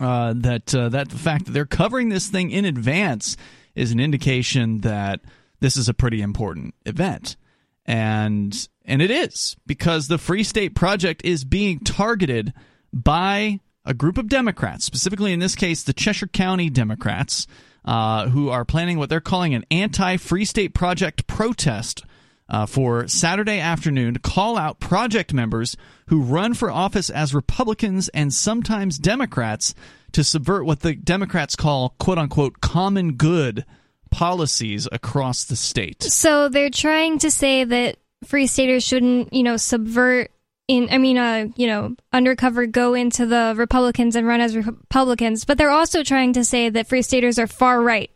uh, 0.00 0.32
that 0.34 0.74
uh, 0.74 0.88
that 0.88 1.10
the 1.10 1.18
fact 1.18 1.44
that 1.44 1.52
they're 1.52 1.66
covering 1.66 2.08
this 2.08 2.28
thing 2.28 2.50
in 2.50 2.64
advance 2.64 3.36
is 3.74 3.92
an 3.92 4.00
indication 4.00 4.80
that 4.80 5.20
this 5.60 5.76
is 5.76 5.88
a 5.88 5.94
pretty 5.94 6.22
important 6.22 6.74
event, 6.86 7.36
and 7.84 8.68
and 8.86 9.02
it 9.02 9.10
is 9.10 9.54
because 9.66 10.08
the 10.08 10.18
Free 10.18 10.44
State 10.44 10.74
Project 10.74 11.22
is 11.26 11.44
being 11.44 11.78
targeted 11.78 12.54
by 12.90 13.60
a 13.84 13.94
group 13.94 14.18
of 14.18 14.28
Democrats, 14.28 14.84
specifically 14.84 15.32
in 15.32 15.40
this 15.40 15.54
case 15.54 15.82
the 15.82 15.92
Cheshire 15.92 16.26
County 16.26 16.70
Democrats, 16.70 17.46
uh, 17.84 18.28
who 18.28 18.48
are 18.48 18.64
planning 18.64 18.98
what 18.98 19.08
they're 19.08 19.20
calling 19.20 19.54
an 19.54 19.64
anti-Free 19.70 20.44
State 20.44 20.74
Project 20.74 21.26
protest 21.26 22.04
uh, 22.48 22.66
for 22.66 23.08
Saturday 23.08 23.58
afternoon 23.58 24.14
to 24.14 24.20
call 24.20 24.56
out 24.56 24.78
project 24.78 25.32
members 25.32 25.76
who 26.06 26.22
run 26.22 26.54
for 26.54 26.70
office 26.70 27.10
as 27.10 27.34
Republicans 27.34 28.08
and 28.10 28.32
sometimes 28.32 28.98
Democrats 28.98 29.74
to 30.12 30.22
subvert 30.22 30.66
what 30.66 30.80
the 30.80 30.94
Democrats 30.94 31.56
call 31.56 31.94
"quote 31.98 32.18
unquote" 32.18 32.60
common 32.60 33.14
good 33.14 33.64
policies 34.10 34.86
across 34.92 35.44
the 35.44 35.56
state. 35.56 36.02
so 36.02 36.50
they're 36.50 36.68
trying 36.68 37.18
to 37.18 37.30
say 37.30 37.64
that 37.64 37.96
free 38.24 38.46
staters 38.46 38.84
shouldn't, 38.84 39.32
you 39.32 39.42
know, 39.42 39.56
subvert 39.56 40.30
in. 40.76 40.88
I 40.90 40.98
mean, 40.98 41.18
uh, 41.18 41.46
you 41.56 41.66
know, 41.66 41.94
undercover 42.12 42.66
go 42.66 42.94
into 42.94 43.26
the 43.26 43.54
Republicans 43.56 44.16
and 44.16 44.26
run 44.26 44.40
as 44.40 44.56
Republicans, 44.56 45.44
but 45.44 45.58
they're 45.58 45.70
also 45.70 46.02
trying 46.02 46.32
to 46.34 46.44
say 46.44 46.68
that 46.68 46.88
free 46.88 47.02
staters 47.02 47.38
are 47.38 47.46
far 47.46 47.80
right. 47.80 48.10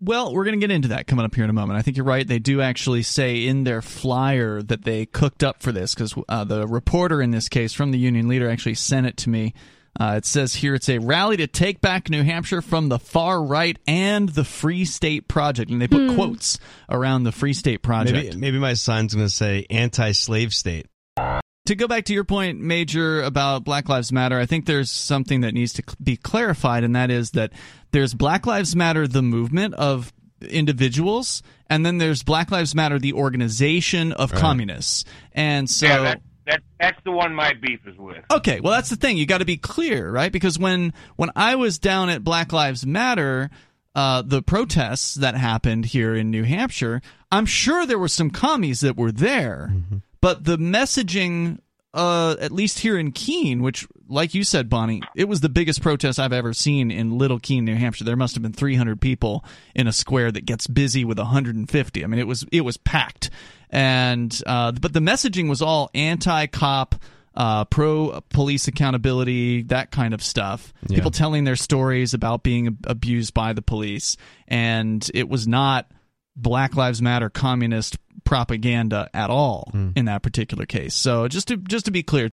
Well, 0.00 0.34
we're 0.34 0.44
going 0.44 0.58
to 0.58 0.66
get 0.66 0.74
into 0.74 0.88
that 0.88 1.06
coming 1.06 1.24
up 1.24 1.32
here 1.32 1.44
in 1.44 1.50
a 1.50 1.52
moment. 1.52 1.78
I 1.78 1.82
think 1.82 1.96
you're 1.96 2.04
right. 2.04 2.26
They 2.26 2.40
do 2.40 2.60
actually 2.60 3.04
say 3.04 3.46
in 3.46 3.62
their 3.62 3.80
flyer 3.80 4.60
that 4.60 4.82
they 4.82 5.06
cooked 5.06 5.44
up 5.44 5.62
for 5.62 5.70
this 5.70 5.94
because 5.94 6.12
uh, 6.28 6.42
the 6.42 6.66
reporter 6.66 7.22
in 7.22 7.30
this 7.30 7.48
case 7.48 7.72
from 7.72 7.92
the 7.92 7.98
Union 7.98 8.26
Leader 8.26 8.50
actually 8.50 8.74
sent 8.74 9.06
it 9.06 9.16
to 9.18 9.30
me. 9.30 9.54
Uh, 10.00 10.14
it 10.16 10.26
says 10.26 10.54
here 10.54 10.74
it's 10.74 10.88
a 10.88 10.98
rally 10.98 11.36
to 11.36 11.46
take 11.46 11.80
back 11.80 12.08
New 12.08 12.24
Hampshire 12.24 12.62
from 12.62 12.88
the 12.88 12.98
far 12.98 13.44
right 13.44 13.78
and 13.86 14.28
the 14.28 14.42
Free 14.42 14.84
State 14.84 15.28
Project. 15.28 15.70
And 15.70 15.80
they 15.80 15.86
put 15.86 16.14
quotes 16.16 16.58
around 16.88 17.22
the 17.22 17.32
Free 17.32 17.52
State 17.52 17.82
Project. 17.82 18.16
Maybe 18.16 18.36
maybe 18.36 18.58
my 18.58 18.74
sign's 18.74 19.14
going 19.14 19.26
to 19.26 19.32
say 19.32 19.66
anti-slave 19.70 20.52
state. 20.52 20.86
To 21.16 21.74
go 21.74 21.86
back 21.86 22.04
to 22.06 22.12
your 22.12 22.24
point, 22.24 22.60
Major, 22.60 23.22
about 23.22 23.64
Black 23.64 23.88
Lives 23.88 24.12
Matter, 24.12 24.38
I 24.38 24.46
think 24.46 24.66
there's 24.66 24.90
something 24.90 25.42
that 25.42 25.54
needs 25.54 25.72
to 25.74 25.84
be 26.02 26.16
clarified, 26.16 26.84
and 26.84 26.96
that 26.96 27.10
is 27.10 27.32
that 27.32 27.52
there's 27.92 28.14
Black 28.14 28.46
Lives 28.46 28.74
Matter, 28.74 29.06
the 29.06 29.22
movement 29.22 29.74
of 29.74 30.12
individuals, 30.42 31.42
and 31.68 31.86
then 31.86 31.98
there's 31.98 32.22
Black 32.22 32.50
Lives 32.50 32.74
Matter, 32.74 32.98
the 32.98 33.12
organization 33.12 34.12
of 34.12 34.32
communists. 34.32 35.04
And 35.32 35.70
so. 35.70 35.86
yeah, 35.86 35.98
that, 36.02 36.22
that 36.46 36.62
that's 36.80 36.98
the 37.04 37.12
one 37.12 37.34
my 37.34 37.52
beef 37.54 37.80
is 37.86 37.96
with. 37.96 38.24
Okay, 38.30 38.58
well 38.58 38.72
that's 38.72 38.90
the 38.90 38.96
thing. 38.96 39.16
You 39.16 39.26
got 39.26 39.38
to 39.38 39.44
be 39.44 39.56
clear, 39.56 40.10
right? 40.10 40.32
Because 40.32 40.58
when 40.58 40.92
when 41.14 41.30
I 41.36 41.54
was 41.54 41.78
down 41.78 42.08
at 42.08 42.24
Black 42.24 42.52
Lives 42.52 42.84
Matter, 42.84 43.48
uh, 43.94 44.22
the 44.22 44.42
protests 44.42 45.14
that 45.14 45.36
happened 45.36 45.86
here 45.86 46.14
in 46.16 46.32
New 46.32 46.42
Hampshire, 46.42 47.00
I'm 47.30 47.46
sure 47.46 47.86
there 47.86 47.98
were 47.98 48.08
some 48.08 48.30
commies 48.30 48.80
that 48.80 48.96
were 48.96 49.12
there, 49.12 49.70
Mm-hmm. 49.72 49.96
But 50.22 50.44
the 50.44 50.56
messaging, 50.56 51.58
uh, 51.92 52.36
at 52.40 52.52
least 52.52 52.78
here 52.78 52.96
in 52.96 53.10
Keene, 53.10 53.60
which, 53.60 53.86
like 54.08 54.34
you 54.34 54.44
said, 54.44 54.70
Bonnie, 54.70 55.02
it 55.16 55.28
was 55.28 55.40
the 55.40 55.48
biggest 55.48 55.82
protest 55.82 56.18
I've 56.18 56.32
ever 56.32 56.54
seen 56.54 56.90
in 56.92 57.18
Little 57.18 57.40
Keene, 57.40 57.64
New 57.64 57.74
Hampshire. 57.74 58.04
There 58.04 58.16
must 58.16 58.34
have 58.36 58.42
been 58.42 58.52
300 58.52 59.00
people 59.00 59.44
in 59.74 59.88
a 59.88 59.92
square 59.92 60.30
that 60.30 60.46
gets 60.46 60.68
busy 60.68 61.04
with 61.04 61.18
150. 61.18 62.04
I 62.04 62.06
mean, 62.06 62.20
it 62.20 62.26
was 62.26 62.46
it 62.52 62.62
was 62.62 62.76
packed, 62.78 63.30
and 63.68 64.40
uh, 64.46 64.72
but 64.72 64.92
the 64.92 65.00
messaging 65.00 65.50
was 65.50 65.60
all 65.60 65.90
anti-cop. 65.92 66.94
Uh, 67.34 67.64
pro 67.64 68.20
police 68.28 68.68
accountability, 68.68 69.62
that 69.62 69.90
kind 69.90 70.12
of 70.12 70.22
stuff. 70.22 70.70
Yeah. 70.86 70.96
People 70.96 71.10
telling 71.10 71.44
their 71.44 71.56
stories 71.56 72.12
about 72.12 72.42
being 72.42 72.76
abused 72.84 73.32
by 73.32 73.54
the 73.54 73.62
police, 73.62 74.18
and 74.46 75.10
it 75.14 75.30
was 75.30 75.48
not 75.48 75.90
Black 76.36 76.76
Lives 76.76 77.02
Matter 77.02 77.28
communist 77.30 77.96
propaganda 78.24 79.10
at 79.12 79.30
all 79.30 79.70
in 79.96 80.04
that 80.06 80.22
particular 80.22 80.64
case. 80.66 80.94
So 80.94 81.28
just 81.28 81.48
to 81.48 81.56
just 81.56 81.84
to 81.86 81.90
be 81.90 82.02
clear. 82.02 82.30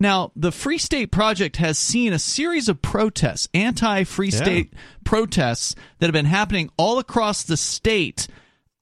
Now, 0.00 0.32
the 0.34 0.50
Free 0.50 0.78
State 0.78 1.12
Project 1.12 1.56
has 1.58 1.78
seen 1.78 2.12
a 2.12 2.18
series 2.18 2.68
of 2.68 2.82
protests, 2.82 3.48
anti-free 3.54 4.30
Yeah. 4.30 4.36
state 4.42 4.74
protests 5.04 5.76
that 5.98 6.06
have 6.06 6.12
been 6.12 6.24
happening 6.26 6.68
all 6.76 6.98
across 6.98 7.44
the 7.44 7.56
state. 7.56 8.26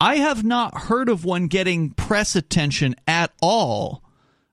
I 0.00 0.16
have 0.16 0.42
not 0.42 0.84
heard 0.84 1.10
of 1.10 1.22
one 1.24 1.48
getting 1.48 1.90
press 1.90 2.34
attention 2.34 2.96
at 3.06 3.30
all 3.42 4.02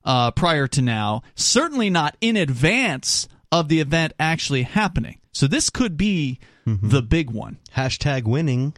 uh, 0.04 0.32
prior 0.32 0.68
to 0.68 0.82
now. 0.82 1.24
Certainly 1.34 1.92
not 1.92 2.18
in 2.20 2.36
advance 2.36 3.28
of 3.54 3.70
the 3.70 3.80
event 3.80 4.14
actually 4.20 4.64
happening. 4.64 5.20
So 5.32 5.48
this 5.48 5.70
could 5.70 5.96
be 5.98 6.40
the 6.66 7.02
big 7.02 7.32
one. 7.32 7.58
Hashtag 7.76 8.26
winning. 8.26 8.76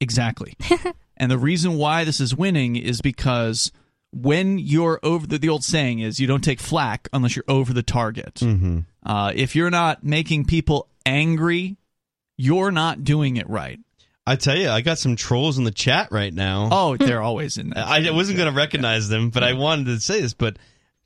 Exactly. 0.00 0.56
and 1.16 1.30
the 1.30 1.38
reason 1.38 1.76
why 1.76 2.04
this 2.04 2.20
is 2.20 2.34
winning 2.34 2.76
is 2.76 3.00
because 3.00 3.72
when 4.12 4.58
you're 4.58 5.00
over 5.02 5.26
the, 5.26 5.38
the 5.38 5.48
old 5.48 5.64
saying 5.64 6.00
is 6.00 6.20
you 6.20 6.26
don't 6.26 6.44
take 6.44 6.60
flack 6.60 7.08
unless 7.12 7.36
you're 7.36 7.44
over 7.48 7.72
the 7.72 7.82
target. 7.82 8.34
Mm-hmm. 8.34 8.80
Uh, 9.04 9.32
if 9.34 9.56
you're 9.56 9.70
not 9.70 10.04
making 10.04 10.44
people 10.44 10.88
angry, 11.04 11.76
you're 12.36 12.70
not 12.70 13.04
doing 13.04 13.36
it 13.36 13.48
right. 13.48 13.78
I 14.26 14.36
tell 14.36 14.56
you, 14.56 14.68
I 14.68 14.80
got 14.80 14.98
some 14.98 15.14
trolls 15.14 15.56
in 15.56 15.64
the 15.64 15.70
chat 15.70 16.10
right 16.10 16.34
now. 16.34 16.68
Oh, 16.72 16.96
they're 16.98 17.22
always 17.22 17.58
in 17.58 17.70
there. 17.70 17.84
I 17.84 18.10
wasn't 18.10 18.38
going 18.38 18.50
to 18.50 18.56
recognize 18.56 19.08
them, 19.08 19.30
but 19.30 19.44
I 19.44 19.52
wanted 19.52 19.86
to 19.86 20.00
say 20.00 20.20
this. 20.20 20.34
But 20.34 20.58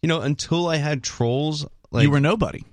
you 0.03 0.09
know, 0.09 0.23
until 0.23 0.67
I 0.69 0.77
had 0.77 1.03
trolls, 1.03 1.67
like 1.91 2.05
you 2.05 2.11
were 2.11 2.21
nobody. 2.21 2.65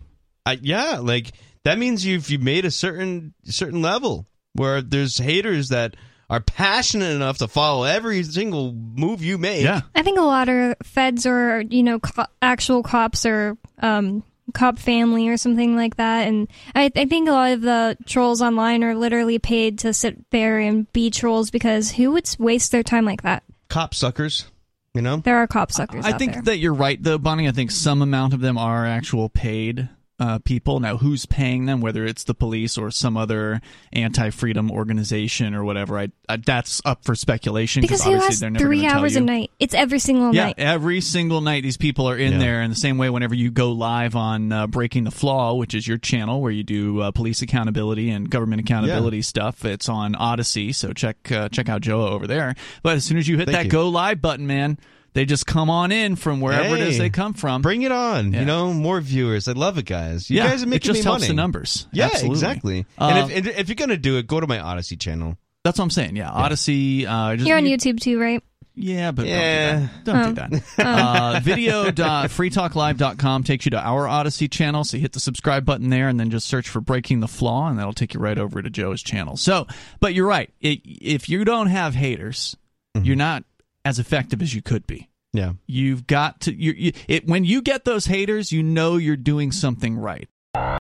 I, 0.45 0.57
yeah, 0.61 0.99
like 1.01 1.33
that 1.65 1.77
means 1.77 2.05
you've 2.05 2.29
you 2.29 2.39
made 2.39 2.63
a 2.63 2.71
certain 2.71 3.33
certain 3.43 3.81
level 3.81 4.25
where 4.57 4.81
there's 4.81 5.17
haters 5.17 5.69
that 5.69 5.95
are 6.29 6.41
passionate 6.41 7.15
enough 7.15 7.37
to 7.37 7.47
follow 7.47 7.83
every 7.83 8.21
single 8.23 8.73
move 8.73 9.23
you 9.23 9.37
make. 9.37 9.63
Yeah. 9.63 9.81
I 9.95 10.01
think 10.01 10.19
a 10.19 10.23
lot 10.23 10.49
of 10.49 10.75
feds 10.83 11.25
or 11.25 11.61
you 11.61 11.83
know 11.83 11.99
co- 11.99 12.25
actual 12.41 12.83
cops 12.83 13.25
or 13.25 13.57
um, 13.79 14.23
cop 14.53 14.77
family 14.79 15.29
or 15.29 15.37
something 15.37 15.75
like 15.77 15.95
that, 15.97 16.27
and 16.27 16.47
I, 16.75 16.91
I 16.95 17.05
think 17.05 17.29
a 17.29 17.31
lot 17.31 17.51
of 17.53 17.61
the 17.61 17.97
trolls 18.05 18.41
online 18.41 18.83
are 18.83 18.95
literally 18.95 19.39
paid 19.39 19.79
to 19.79 19.93
sit 19.93 20.29
there 20.31 20.59
and 20.59 20.91
be 20.91 21.09
trolls 21.09 21.49
because 21.49 21.91
who 21.91 22.11
would 22.11 22.27
waste 22.39 22.71
their 22.71 22.83
time 22.83 23.05
like 23.05 23.21
that? 23.23 23.43
cop 23.69 23.93
suckers. 23.93 24.45
You 24.93 25.01
know, 25.03 25.17
There 25.17 25.37
are 25.37 25.45
cop 25.45 25.71
suckers. 25.71 26.05
I 26.05 26.13
out 26.13 26.19
think 26.19 26.33
there. 26.33 26.41
that 26.43 26.57
you're 26.57 26.73
right, 26.73 27.01
though, 27.01 27.19
Bonnie. 27.19 27.47
I 27.47 27.51
think 27.51 27.69
some 27.69 28.01
amount 28.01 28.33
of 28.33 28.39
them 28.39 28.57
are 28.57 28.83
actual 28.85 29.29
paid 29.29 29.89
uh, 30.19 30.39
people. 30.39 30.79
Now, 30.79 30.97
who's 30.97 31.25
paying 31.25 31.65
them? 31.65 31.79
Whether 31.81 32.05
it's 32.05 32.23
the 32.23 32.33
police 32.33 32.77
or 32.77 32.89
some 32.91 33.15
other 33.17 33.61
anti-freedom 33.93 34.71
organization 34.71 35.53
or 35.53 35.63
whatever, 35.63 35.97
I, 35.99 36.09
I 36.29 36.37
that's 36.37 36.81
up 36.85 37.03
for 37.03 37.15
speculation. 37.15 37.81
because 37.81 38.03
who 38.03 38.09
obviously 38.11 38.27
has 38.27 38.39
they're 38.39 38.49
never 38.49 38.65
three 38.65 38.77
gonna 38.81 38.89
tell 38.89 38.99
hours 39.01 39.15
you. 39.15 39.21
a 39.21 39.25
night? 39.25 39.51
It's 39.59 39.73
every 39.73 39.99
single 39.99 40.33
Yeah, 40.33 40.45
night. 40.47 40.55
every 40.57 41.01
single 41.01 41.41
night 41.41 41.63
these 41.63 41.77
people 41.77 42.09
are 42.09 42.17
in 42.17 42.33
Yeah. 42.33 42.39
there. 42.39 42.61
In 42.61 42.69
the 42.69 42.75
same 42.75 42.97
way, 42.97 43.09
whenever 43.09 43.35
you 43.35 43.51
go 43.51 43.71
live 43.71 44.15
on 44.15 44.51
uh, 44.51 44.67
Breaking 44.67 45.03
the 45.03 45.11
Flaw, 45.11 45.53
which 45.55 45.73
is 45.73 45.87
your 45.87 45.97
channel 45.97 46.41
where 46.41 46.51
you 46.51 46.63
do 46.63 47.01
uh, 47.01 47.11
police 47.11 47.41
accountability 47.41 48.09
and 48.09 48.29
government 48.29 48.61
accountability 48.61 49.21
stuff, 49.21 49.65
it's 49.65 49.89
on 49.89 50.15
Odysee. 50.15 50.71
So 50.73 50.93
check 50.93 51.31
uh, 51.31 51.49
check 51.49 51.69
out 51.69 51.81
Joa 51.81 52.09
over 52.11 52.27
there. 52.27 52.55
But 52.83 52.95
as 52.97 53.05
soon 53.05 53.17
as 53.17 53.27
you 53.27 53.37
hit 53.37 53.45
Thank 53.47 53.55
that 53.57 53.65
you. 53.65 53.71
go 53.71 53.89
live 53.89 54.21
button, 54.21 54.47
man, 54.47 54.77
they 55.17 55.25
just 55.25 55.47
come 55.47 55.71
on 55.71 55.91
in 55.91 56.15
from 56.15 56.41
wherever 56.41 56.75
it 56.75 56.81
is 56.81 56.99
they 56.99 57.09
come 57.09 57.33
from. 57.33 57.63
bring 57.63 57.81
it 57.81 57.91
on. 57.91 58.33
Yeah. 58.33 58.41
You 58.41 58.45
know, 58.45 58.71
more 58.71 59.01
viewers. 59.01 59.47
I 59.47 59.53
love 59.53 59.79
it, 59.79 59.85
guys. 59.85 60.29
You 60.29 60.37
yeah, 60.37 60.49
guys 60.49 60.61
are 60.61 60.67
making 60.67 60.91
it 60.91 60.93
just 60.93 60.99
me 60.99 61.03
helps 61.05 61.21
money. 61.21 61.29
the 61.29 61.33
numbers. 61.33 61.87
Yeah, 61.91 62.05
Absolutely. 62.05 62.35
exactly. 62.35 62.85
Uh, 62.99 63.11
and, 63.11 63.31
if, 63.31 63.37
and 63.37 63.47
if 63.47 63.67
you're 63.67 63.75
gonna 63.75 63.97
do 63.97 64.17
it, 64.17 64.27
go 64.27 64.39
to 64.39 64.45
my 64.45 64.59
Odysee 64.59 64.95
channel. 64.95 65.35
That's 65.63 65.79
what 65.79 65.85
I'm 65.85 65.89
saying. 65.89 66.17
Yeah, 66.17 66.29
Odysee. 66.31 67.07
Uh, 67.07 67.35
just, 67.35 67.47
You're 67.47 67.57
on 67.57 67.63
YouTube 67.63 67.99
too, 67.99 68.19
right? 68.19 68.43
Yeah, 68.75 69.11
but 69.11 69.25
Yeah. 69.25 69.87
don't 70.03 70.27
do 70.27 70.33
that. 70.35 70.51
Don't 70.51 70.51
do 70.51 70.59
that. 70.77 70.85
uh, 70.85 71.39
video.freetalklive.com 71.41 73.43
takes 73.43 73.65
you 73.65 73.71
to 73.71 73.79
our 73.79 74.07
Odysee 74.07 74.51
channel. 74.51 74.83
So 74.83 74.97
you 74.97 75.01
hit 75.01 75.13
the 75.13 75.19
subscribe 75.19 75.65
button 75.65 75.89
there 75.89 76.09
and 76.09 76.19
then 76.19 76.29
just 76.29 76.45
search 76.45 76.69
for 76.69 76.79
Breaking 76.79 77.21
the 77.21 77.27
Flaw, 77.27 77.69
and 77.69 77.79
that'll 77.79 77.93
take 77.93 78.13
you 78.13 78.19
right 78.19 78.37
over 78.37 78.61
to 78.61 78.69
Joe's 78.69 79.01
channel. 79.01 79.35
So, 79.35 79.65
but 79.99 80.13
you're 80.13 80.27
right. 80.27 80.51
It, 80.61 80.81
if 80.85 81.27
you 81.27 81.43
don't 81.43 81.67
have 81.67 81.95
haters, 81.95 82.55
you're 83.01 83.15
not 83.15 83.43
as 83.87 83.99
effective 83.99 84.41
as 84.41 84.53
you 84.53 84.61
could 84.61 84.85
be. 84.85 85.09
Yeah. 85.33 85.53
You've 85.65 86.07
got 86.07 86.41
to. 86.41 86.53
You, 86.53 86.73
you, 86.73 86.91
it, 87.07 87.27
when 87.27 87.43
you 87.45 87.61
get 87.61 87.85
those 87.85 88.05
haters, 88.05 88.51
you 88.51 88.63
know 88.63 88.97
you're 88.97 89.15
doing 89.15 89.51
something 89.51 89.97
right. 89.97 90.27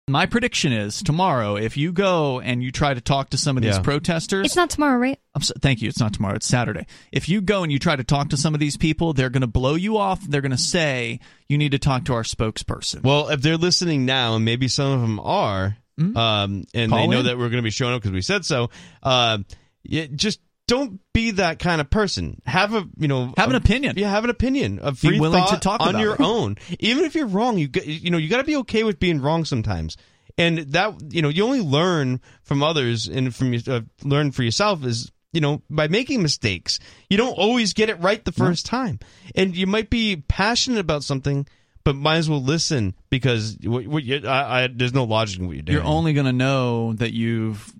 My 0.08 0.26
prediction 0.26 0.72
is 0.72 1.00
tomorrow, 1.00 1.54
if 1.56 1.76
you 1.76 1.92
go 1.92 2.40
and 2.40 2.60
you 2.62 2.72
try 2.72 2.92
to 2.92 3.00
talk 3.00 3.30
to 3.30 3.38
some 3.38 3.56
of 3.56 3.62
these 3.62 3.76
Yeah. 3.76 3.82
protesters, 3.82 4.46
It's 4.46 4.56
not 4.56 4.68
tomorrow, 4.68 4.98
right? 4.98 5.18
I'm 5.34 5.42
so, 5.42 5.54
thank 5.62 5.80
you. 5.80 5.88
It's 5.88 6.00
not 6.00 6.12
tomorrow. 6.12 6.34
It's 6.34 6.46
Saturday. 6.46 6.86
If 7.12 7.28
you 7.28 7.40
go 7.40 7.62
and 7.62 7.70
you 7.70 7.78
try 7.78 7.94
to 7.94 8.02
talk 8.04 8.30
to 8.30 8.36
some 8.36 8.52
of 8.52 8.58
these 8.60 8.76
people, 8.76 9.12
they're 9.12 9.30
going 9.30 9.42
to 9.42 9.46
blow 9.46 9.76
you 9.76 9.96
off. 9.98 10.20
They're 10.22 10.40
going 10.40 10.50
to 10.50 10.58
say 10.58 11.20
you 11.48 11.56
need 11.56 11.70
to 11.70 11.78
talk 11.78 12.04
to 12.06 12.14
our 12.14 12.24
spokesperson. 12.24 13.04
Well, 13.04 13.28
if 13.28 13.40
they're 13.42 13.56
listening 13.56 14.04
now, 14.04 14.34
and 14.34 14.44
maybe 14.44 14.66
some 14.66 14.92
of 14.92 15.00
them 15.02 15.20
are, 15.20 15.76
um, 15.98 16.64
and 16.74 16.90
Call 16.90 16.98
they 16.98 17.06
know 17.06 17.20
in. 17.20 17.26
that 17.26 17.38
we're 17.38 17.48
going 17.48 17.62
to 17.62 17.62
be 17.62 17.70
showing 17.70 17.94
up 17.94 18.02
because 18.02 18.12
we 18.12 18.22
said 18.22 18.44
so, 18.44 18.70
uh, 19.04 19.38
yeah, 19.84 20.06
just 20.14 20.40
don't 20.72 21.00
be 21.12 21.32
that 21.32 21.58
kind 21.58 21.80
of 21.82 21.90
person. 21.90 22.40
Have 22.46 22.72
a 22.74 22.84
you 22.96 23.06
know 23.06 23.34
Have 23.36 23.50
an 23.50 23.54
a- 23.54 23.58
opinion. 23.58 23.94
Yeah, 23.98 24.08
have 24.10 24.24
an 24.24 24.30
opinion. 24.30 24.78
A 24.82 24.92
Be 24.92 24.96
free 24.96 25.20
willing 25.20 25.44
to 25.48 25.58
talk 25.58 25.80
on 25.82 25.98
your 25.98 26.14
it. 26.14 26.20
own. 26.32 26.56
Even 26.78 27.04
if 27.04 27.14
you're 27.14 27.26
wrong, 27.26 27.58
you 27.58 27.68
got- 27.68 27.86
you 27.86 28.10
know 28.10 28.16
you 28.16 28.28
got 28.30 28.38
to 28.38 28.44
be 28.44 28.56
okay 28.56 28.82
with 28.82 28.98
being 28.98 29.20
wrong 29.20 29.44
sometimes. 29.44 29.96
And 30.38 30.58
that 30.72 30.94
you 31.12 31.20
know 31.20 31.28
you 31.28 31.44
only 31.44 31.60
learn 31.60 32.20
from 32.42 32.62
others 32.62 33.06
and 33.06 33.34
from 33.34 33.54
uh, 33.68 33.82
learn 34.02 34.32
for 34.32 34.42
yourself 34.42 34.82
is 34.86 35.12
you 35.34 35.42
know 35.42 35.60
by 35.68 35.88
making 35.88 36.22
mistakes. 36.22 36.78
You 37.10 37.18
don't 37.18 37.36
always 37.36 37.74
get 37.74 37.90
it 37.90 38.00
right 38.00 38.24
the 38.24 38.32
first 38.32 38.64
time, 38.64 38.98
and 39.34 39.54
you 39.54 39.66
might 39.66 39.90
be 39.90 40.24
passionate 40.28 40.80
about 40.80 41.04
something. 41.04 41.46
But 41.84 41.96
might 41.96 42.18
as 42.18 42.30
well 42.30 42.40
listen 42.40 42.94
because 43.10 43.58
what, 43.62 43.86
what 43.88 44.04
you, 44.04 44.20
I, 44.24 44.62
I, 44.62 44.68
there's 44.72 44.94
no 44.94 45.02
logic 45.02 45.40
in 45.40 45.48
what 45.48 45.56
you're 45.56 45.64
doing. 45.64 45.78
You're 45.78 45.84
only 45.86 46.12
going 46.12 46.26
to 46.26 46.32
know 46.32 46.92
that 46.92 47.12
you've 47.12 47.74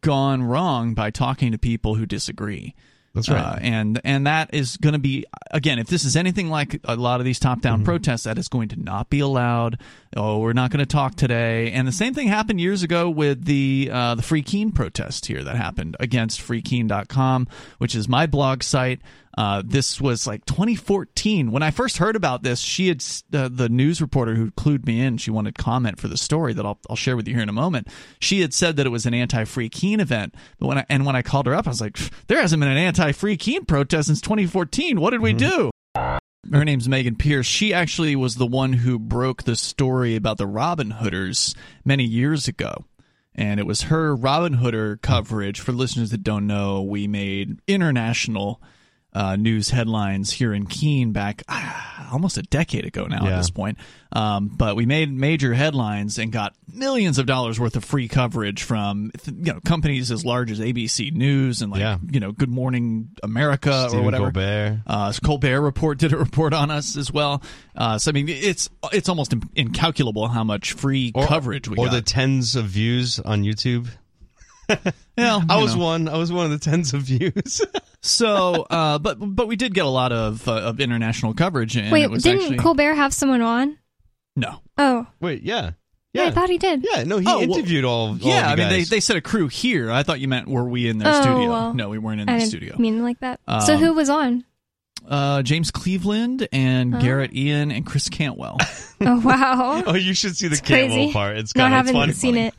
gone 0.00 0.42
wrong 0.42 0.94
by 0.94 1.10
talking 1.10 1.52
to 1.52 1.58
people 1.58 1.94
who 1.94 2.06
disagree. 2.06 2.74
That's 3.14 3.28
right. 3.30 3.38
Uh, 3.40 3.58
and 3.62 4.00
and 4.04 4.26
that 4.26 4.52
is 4.52 4.76
going 4.76 4.92
to 4.92 4.98
be 4.98 5.24
again, 5.50 5.78
if 5.78 5.88
this 5.88 6.04
is 6.04 6.14
anything 6.14 6.50
like 6.50 6.78
a 6.84 6.94
lot 6.94 7.20
of 7.20 7.24
these 7.24 7.38
top 7.40 7.58
Mm-hmm. 7.58 7.62
down 7.62 7.84
protests, 7.84 8.24
that 8.24 8.38
is 8.38 8.48
going 8.48 8.68
to 8.68 8.76
not 8.80 9.08
be 9.10 9.20
allowed. 9.20 9.80
Oh, 10.14 10.38
we're 10.38 10.52
not 10.52 10.70
going 10.70 10.80
to 10.80 10.86
talk 10.86 11.14
today. 11.16 11.72
And 11.72 11.88
the 11.88 11.92
same 11.92 12.12
thing 12.14 12.28
happened 12.28 12.60
years 12.60 12.82
ago 12.82 13.08
with 13.10 13.44
the 13.46 13.88
uh, 13.92 14.14
the 14.14 14.22
Free 14.22 14.42
Keene 14.42 14.72
protest 14.72 15.26
here 15.26 15.42
that 15.42 15.56
happened 15.56 15.96
against 15.98 16.40
FreeKeene.com, 16.40 17.48
which 17.78 17.94
is 17.94 18.08
my 18.08 18.26
blog 18.26 18.62
site. 18.62 19.00
Uh, 19.38 19.62
this 19.64 20.00
was 20.00 20.26
like 20.26 20.44
2014 20.46 21.52
when 21.52 21.62
I 21.62 21.70
first 21.70 21.98
heard 21.98 22.16
about 22.16 22.42
this. 22.42 22.58
She 22.58 22.88
had 22.88 23.04
uh, 23.32 23.48
the 23.48 23.68
news 23.68 24.02
reporter 24.02 24.34
who 24.34 24.50
clued 24.50 24.84
me 24.84 25.00
in. 25.00 25.16
She 25.16 25.30
wanted 25.30 25.56
comment 25.56 26.00
for 26.00 26.08
the 26.08 26.16
story 26.16 26.52
that 26.54 26.66
I'll, 26.66 26.80
I'll 26.90 26.96
share 26.96 27.14
with 27.14 27.28
you 27.28 27.34
here 27.34 27.44
in 27.44 27.48
a 27.48 27.52
moment. 27.52 27.86
She 28.18 28.40
had 28.40 28.52
said 28.52 28.74
that 28.76 28.86
it 28.86 28.88
was 28.88 29.06
an 29.06 29.14
anti-free 29.14 29.68
Keene 29.68 30.00
event, 30.00 30.34
but 30.58 30.66
when 30.66 30.78
I, 30.78 30.86
and 30.88 31.06
when 31.06 31.14
I 31.14 31.22
called 31.22 31.46
her 31.46 31.54
up, 31.54 31.68
I 31.68 31.70
was 31.70 31.80
like, 31.80 31.96
"There 32.26 32.40
hasn't 32.40 32.58
been 32.58 32.68
an 32.68 32.78
anti-free 32.78 33.36
Keene 33.36 33.64
protest 33.64 34.08
since 34.08 34.20
2014. 34.20 35.00
What 35.00 35.10
did 35.10 35.20
we 35.20 35.34
do?" 35.34 35.70
Her 35.94 36.64
name's 36.64 36.88
Megan 36.88 37.14
Pierce. 37.14 37.46
She 37.46 37.72
actually 37.72 38.16
was 38.16 38.34
the 38.34 38.46
one 38.46 38.72
who 38.72 38.98
broke 38.98 39.44
the 39.44 39.54
story 39.54 40.16
about 40.16 40.38
the 40.38 40.48
Robin 40.48 40.94
Hooders 40.94 41.54
many 41.84 42.02
years 42.02 42.48
ago. 42.48 42.86
And 43.36 43.60
it 43.60 43.66
was 43.66 43.82
her 43.82 44.16
Robin 44.16 44.56
Hooder 44.56 45.00
coverage. 45.00 45.60
For 45.60 45.70
listeners 45.70 46.10
that 46.10 46.24
don't 46.24 46.48
know, 46.48 46.82
we 46.82 47.06
made 47.06 47.60
international 47.68 48.60
uh, 49.14 49.36
news 49.36 49.70
headlines 49.70 50.30
here 50.30 50.52
in 50.52 50.66
Keene 50.66 51.12
back 51.12 51.42
ah, 51.48 52.08
almost 52.12 52.36
a 52.38 52.42
decade 52.42 52.84
ago 52.84 53.06
now 53.06 53.26
at 53.26 53.36
this 53.38 53.50
point. 53.50 53.78
Um, 54.12 54.48
but 54.48 54.76
we 54.76 54.86
made 54.86 55.12
major 55.12 55.52
headlines 55.54 56.18
and 56.18 56.32
got 56.32 56.54
millions 56.72 57.18
of 57.18 57.26
dollars 57.26 57.58
worth 57.60 57.76
of 57.76 57.84
free 57.84 58.08
coverage 58.08 58.62
from 58.62 59.10
you 59.26 59.52
know 59.52 59.60
companies 59.64 60.10
as 60.10 60.24
large 60.24 60.50
as 60.50 60.60
ABC 60.60 61.12
News 61.12 61.60
and 61.62 61.70
like 61.72 61.80
Yeah. 61.80 61.98
you 62.10 62.20
know 62.20 62.32
Good 62.32 62.48
Morning 62.50 63.08
America 63.22 63.86
Stephen 63.88 64.00
or 64.00 64.04
whatever. 64.04 64.24
Colbert. 64.26 64.82
Uh, 64.86 65.12
Colbert 65.24 65.60
Report 65.60 65.98
did 65.98 66.12
a 66.12 66.16
report 66.18 66.52
on 66.54 66.70
us 66.70 66.96
as 66.96 67.12
well. 67.12 67.42
Uh, 67.76 67.98
so 67.98 68.10
I 68.10 68.12
mean, 68.12 68.28
it's 68.28 68.68
it's 68.92 69.08
almost 69.08 69.34
incalculable 69.56 70.28
how 70.28 70.44
much 70.44 70.72
free 70.72 71.12
coverage 71.12 71.68
we 71.68 71.76
got 71.76 71.82
or 71.82 71.86
got. 71.86 71.94
the 71.94 72.02
tens 72.02 72.56
of 72.56 72.66
views 72.66 73.18
on 73.20 73.42
YouTube. 73.42 73.88
Yeah, 75.16 75.40
I 75.48 75.60
was 75.60 75.74
know. 75.74 75.82
one. 75.84 76.08
I 76.08 76.16
was 76.16 76.30
one 76.32 76.44
of 76.44 76.52
the 76.52 76.58
tens 76.58 76.94
of 76.94 77.02
views. 77.02 77.60
So, 78.00 78.62
uh, 78.70 78.98
but 79.00 79.16
but 79.18 79.48
we 79.48 79.56
did 79.56 79.74
get 79.74 79.84
a 79.84 79.88
lot 79.88 80.12
of 80.12 80.46
uh, 80.46 80.52
of 80.52 80.78
international 80.78 81.34
coverage, 81.34 81.76
and 81.76 81.90
Wait, 81.90 82.04
it 82.04 82.10
was 82.10 82.22
didn't 82.22 82.42
actually 82.42 82.58
Colbert 82.58 82.94
have 82.94 83.12
someone 83.12 83.42
on? 83.42 83.76
no. 84.36 84.60
Oh, 84.78 85.04
Wait, 85.20 85.42
yeah, 85.42 85.72
yeah. 86.14 86.26
I 86.26 86.30
thought 86.30 86.48
he 86.48 86.58
did. 86.58 86.86
yeah. 86.88 87.02
No, 87.02 87.18
he 87.18 87.26
Oh, 87.26 87.38
well, 87.40 87.42
interviewed 87.58 87.84
all. 87.84 88.10
all 88.10 88.16
Yeah, 88.18 88.48
I 88.48 88.52
of 88.52 88.58
you 88.60 88.64
mean 88.66 88.72
they, 88.72 88.84
they 88.84 89.00
said 89.00 89.16
a 89.16 89.20
crew 89.20 89.48
here. 89.48 89.90
I 89.90 90.04
thought 90.04 90.20
you 90.20 90.28
meant 90.28 90.46
were 90.46 90.62
we 90.68 90.88
in 90.88 90.98
their 90.98 91.12
Oh, 91.12 91.20
studio? 91.20 91.48
well. 91.50 91.74
no, 91.74 91.88
we 91.88 91.98
weren't 91.98 92.20
in 92.20 92.28
I 92.28 92.34
the 92.34 92.38
didn't 92.38 92.50
studio. 92.50 92.76
mean 92.78 93.02
like 93.02 93.18
that. 93.18 93.40
so 93.66 93.74
Um, 93.74 93.80
who 93.80 93.92
was 93.94 94.08
on? 94.08 94.44
Uh, 95.06 95.42
James 95.42 95.72
Cleveland 95.72 96.46
and 96.52 96.94
Oh. 96.94 97.00
Garret 97.00 97.34
Ean 97.34 97.72
and 97.72 97.84
Chris 97.84 98.08
Cantwell. 98.08 98.58
Oh 99.00 99.20
wow. 99.20 99.82
Oh, 99.86 99.94
you 99.94 100.12
should 100.14 100.36
see 100.36 100.46
the 100.48 100.52
It's 100.52 100.60
Campbell 100.60 100.94
crazy. 100.96 101.12
part. 101.12 101.36
It's 101.36 101.54
no, 101.54 101.64
I 101.64 101.68
kind 101.70 101.74
of 101.88 101.94
haven't 101.94 102.00
funny. 102.00 102.12
seen 102.12 102.36
it. 102.36 102.54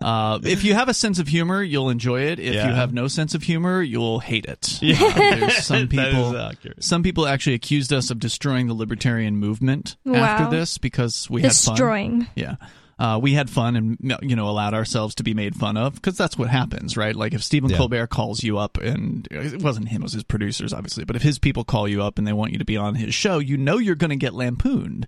Uh, 0.00 0.38
if 0.44 0.64
you 0.64 0.74
have 0.74 0.88
a 0.88 0.94
sense 0.94 1.18
of 1.18 1.28
humor, 1.28 1.62
you'll 1.62 1.90
enjoy 1.90 2.22
it. 2.22 2.38
If 2.38 2.54
Yeah. 2.54 2.68
you 2.68 2.74
have 2.74 2.92
no 2.92 3.06
sense 3.08 3.34
of 3.34 3.42
humor, 3.42 3.82
you'll 3.82 4.20
hate 4.20 4.46
it. 4.46 4.78
Yeah. 4.82 4.96
Uh, 5.02 5.36
there's 5.36 5.56
some 5.64 5.88
people. 5.88 6.50
Some 6.80 7.02
people 7.02 7.26
actually 7.26 7.54
accused 7.54 7.92
us 7.92 8.10
of 8.10 8.18
destroying 8.18 8.66
the 8.66 8.74
libertarian 8.74 9.36
movement 9.36 9.96
Wow. 10.04 10.20
after 10.24 10.56
this 10.56 10.78
because 10.78 11.28
we 11.28 11.42
had 11.42 11.52
fun. 11.52 11.74
Destroying. 11.74 12.26
Yeah. 12.34 12.56
Uh, 12.98 13.18
we 13.18 13.32
had 13.32 13.48
fun 13.48 13.76
and 13.76 13.96
you 14.22 14.36
know 14.36 14.46
allowed 14.50 14.74
ourselves 14.74 15.14
to 15.14 15.22
be 15.22 15.32
made 15.32 15.54
fun 15.56 15.78
of 15.78 15.94
because 15.94 16.18
that's 16.18 16.36
what 16.36 16.50
happens, 16.50 16.98
right? 16.98 17.16
Like 17.16 17.32
if 17.32 17.42
Stephen 17.42 17.70
Yeah. 17.70 17.78
Colbert 17.78 18.08
calls 18.08 18.42
you 18.42 18.58
up 18.58 18.76
and 18.76 19.26
it 19.30 19.62
wasn't 19.62 19.88
him, 19.88 20.02
it 20.02 20.04
was 20.04 20.12
his 20.12 20.22
producers, 20.22 20.74
obviously. 20.74 21.04
But 21.04 21.16
if 21.16 21.22
his 21.22 21.38
people 21.38 21.64
call 21.64 21.88
you 21.88 22.02
up 22.02 22.18
and 22.18 22.26
they 22.26 22.34
want 22.34 22.52
you 22.52 22.58
to 22.58 22.64
be 22.66 22.76
on 22.76 22.96
his 22.96 23.14
show, 23.14 23.38
you 23.38 23.56
know 23.56 23.78
you're 23.78 23.94
going 23.94 24.10
to 24.10 24.16
get 24.16 24.34
lampooned. 24.34 25.06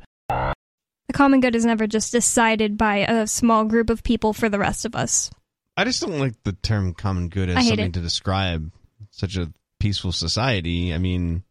The 1.13 1.19
common 1.19 1.41
good 1.41 1.55
is 1.55 1.67
never 1.67 1.87
just 1.87 2.11
decided 2.11 2.79
by 2.79 3.01
a 3.01 3.27
small 3.27 3.67
group 3.67 3.91
of 3.91 4.03
people 4.03 4.33
for 4.33 4.49
the 4.49 4.59
rest 4.59 4.87
of 4.87 4.97
us. 4.97 5.31
I 5.77 5.85
just 5.85 6.01
don't 6.01 6.19
like 6.19 6.43
the 6.43 6.55
term 6.55 6.95
"common 6.95 7.29
good" 7.29 7.51
as 7.51 7.67
something 7.67 7.89
it. 7.89 7.93
to 7.93 8.01
describe 8.01 8.73
such 9.11 9.37
a 9.37 9.53
peaceful 9.79 10.13
society. 10.13 10.95
I 10.95 10.97
mean, 10.97 11.43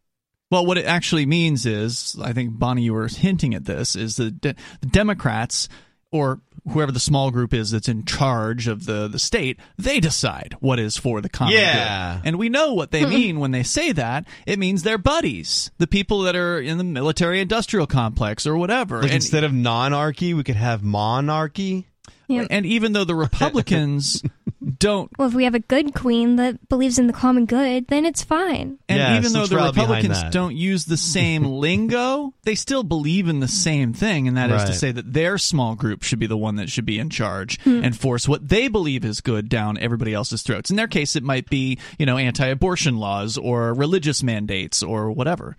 Well, 0.50 0.66
what 0.66 0.78
it 0.78 0.84
actually 0.84 1.26
means 1.26 1.64
is, 1.64 2.16
I 2.20 2.32
think 2.32 2.58
Bonnie, 2.58 2.82
you 2.82 2.92
were 2.92 3.06
hinting 3.06 3.54
at 3.54 3.64
this, 3.64 3.94
is 3.94 4.16
that 4.16 4.40
de- 4.40 4.56
the 4.80 4.86
Democrats 4.86 5.68
or 6.10 6.40
whoever 6.70 6.92
the 6.92 7.00
small 7.00 7.30
group 7.32 7.52
is 7.52 7.72
that's 7.72 7.88
in 7.88 8.04
charge 8.04 8.68
of 8.68 8.86
the, 8.86 9.08
the 9.08 9.18
state, 9.18 9.58
they 9.76 9.98
decide 9.98 10.54
what 10.60 10.78
is 10.78 10.96
for 10.96 11.20
the 11.20 11.28
common 11.28 11.54
Yeah. 11.54 12.16
good. 12.18 12.28
And 12.28 12.38
we 12.38 12.48
know 12.48 12.72
what 12.74 12.90
they 12.92 13.04
mean 13.18 13.40
when 13.40 13.50
they 13.50 13.62
say 13.64 13.90
that. 13.92 14.26
It 14.46 14.58
means 14.58 14.82
they're 14.82 14.96
buddies, 14.98 15.70
the 15.78 15.86
people 15.88 16.22
that 16.22 16.36
are 16.36 16.60
in 16.60 16.78
the 16.78 16.84
military 16.84 17.40
industrial 17.40 17.86
complex 17.88 18.46
or 18.46 18.56
whatever. 18.56 18.96
like 18.98 19.06
and, 19.06 19.14
instead 19.14 19.42
of 19.44 19.52
monarchy, 19.52 20.34
we 20.34 20.44
could 20.44 20.56
have 20.56 20.82
monarchy. 20.82 21.88
Yeah. 22.28 22.46
and 22.48 22.64
even 22.64 22.92
though 22.92 23.04
the 23.04 23.14
Republicans 23.16 24.22
don't 24.82 25.10
Well, 25.18 25.28
if 25.28 25.34
we 25.34 25.44
have 25.44 25.54
a 25.54 25.60
good 25.60 25.94
queen 25.94 26.36
that 26.36 26.68
believes 26.68 26.98
in 26.98 27.06
the 27.06 27.12
common 27.12 27.46
good, 27.46 27.86
then 27.86 28.04
it's 28.04 28.22
fine. 28.22 28.78
And 28.88 28.98
Yeah, 28.98 29.16
even 29.16 29.32
though 29.32 29.46
the 29.46 29.54
let's 29.56 29.76
rally 29.76 29.86
behind 29.86 30.02
Republicans 30.02 30.34
don't 30.34 30.56
use 30.56 30.84
the 30.84 30.96
same 30.96 31.44
lingo, 31.60 32.34
they 32.42 32.54
still 32.54 32.82
believe 32.82 33.28
in 33.28 33.40
the 33.40 33.48
same 33.48 33.92
thing, 33.92 34.26
and 34.28 34.36
that 34.36 34.50
is 34.50 34.64
to 34.64 34.74
say 34.74 34.90
that 34.92 35.12
their 35.12 35.38
small 35.38 35.74
group 35.74 36.02
should 36.02 36.18
be 36.18 36.26
the 36.26 36.36
one 36.36 36.56
that 36.56 36.68
should 36.68 36.86
be 36.86 36.98
in 36.98 37.10
charge 37.10 37.60
hmm. 37.60 37.82
and 37.84 37.96
force 37.96 38.28
what 38.28 38.48
they 38.48 38.68
believe 38.68 39.04
is 39.04 39.20
good 39.20 39.48
down 39.48 39.78
everybody 39.78 40.12
else's 40.12 40.42
throats. 40.42 40.70
In 40.70 40.76
their 40.76 40.88
case, 40.88 41.16
it 41.16 41.22
might 41.22 41.48
be, 41.48 41.78
you 41.98 42.06
know, 42.06 42.18
anti 42.18 42.46
abortion 42.46 42.96
laws 42.96 43.38
or 43.38 43.72
religious 43.74 44.22
mandates 44.22 44.82
or 44.82 45.10
whatever. 45.10 45.56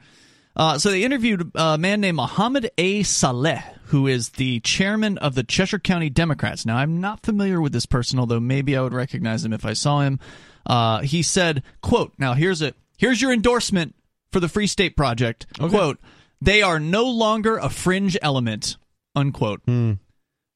Uh, 0.56 0.78
so 0.78 0.92
they 0.92 1.04
interviewed 1.04 1.52
a 1.56 1.78
man 1.78 2.02
named 2.02 2.18
Mohammed 2.18 2.70
A. 2.78 3.02
Saleh, 3.04 3.64
who 3.86 4.06
is 4.08 4.30
the 4.30 4.60
chairman 4.60 5.18
of 5.18 5.34
the 5.36 5.44
Cheshire 5.44 5.80
County 5.80 6.10
Democrats. 6.10 6.66
Now, 6.66 6.78
I'm 6.78 7.02
not 7.02 7.24
familiar 7.26 7.60
with 7.60 7.74
this 7.74 7.86
person, 7.88 8.20
although 8.20 8.40
maybe 8.40 8.78
I 8.78 8.82
would 8.82 8.94
recognize 8.94 9.44
him 9.44 9.54
if 9.54 9.66
I 9.66 9.74
saw 9.74 10.02
him. 10.02 10.20
Uh, 10.66 11.00
he 11.02 11.24
said, 11.24 11.64
"quote 11.82 12.14
Now 12.18 12.34
here's 12.36 12.62
a 12.62 12.74
here's 12.98 13.22
your 13.22 13.34
endorsement 13.34 13.96
for 14.32 14.40
the 14.40 14.48
Free 14.48 14.68
State 14.68 14.96
Project. 14.96 15.46
Quote: 15.60 16.00
They 16.42 16.62
are 16.62 16.80
no 16.80 17.06
longer 17.06 17.58
a 17.58 17.70
fringe 17.70 18.18
element. 18.22 18.78
Unquote. 19.16 19.62
Hmm. 19.66 19.94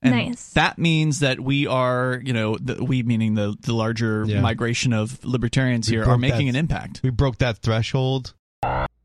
And 0.03 0.13
Nice. 0.15 0.53
That 0.53 0.77
means 0.77 1.19
that 1.21 1.39
we 1.39 1.65
are, 1.65 2.21
you 2.23 2.31
know, 2.31 2.55
the, 2.57 2.83
we 2.83 3.01
meaning 3.03 3.33
the 3.33 3.55
the 3.59 3.73
larger 3.73 4.23
Yeah. 4.27 4.41
migration 4.41 4.93
of 4.93 5.23
libertarians 5.25 5.89
We 5.89 5.95
here 5.97 6.05
are 6.05 6.17
making 6.19 6.45
that- 6.45 6.51
an 6.51 6.55
impact. 6.55 7.01
We 7.03 7.09
broke 7.09 7.39
that 7.39 7.57
threshold. 7.57 8.33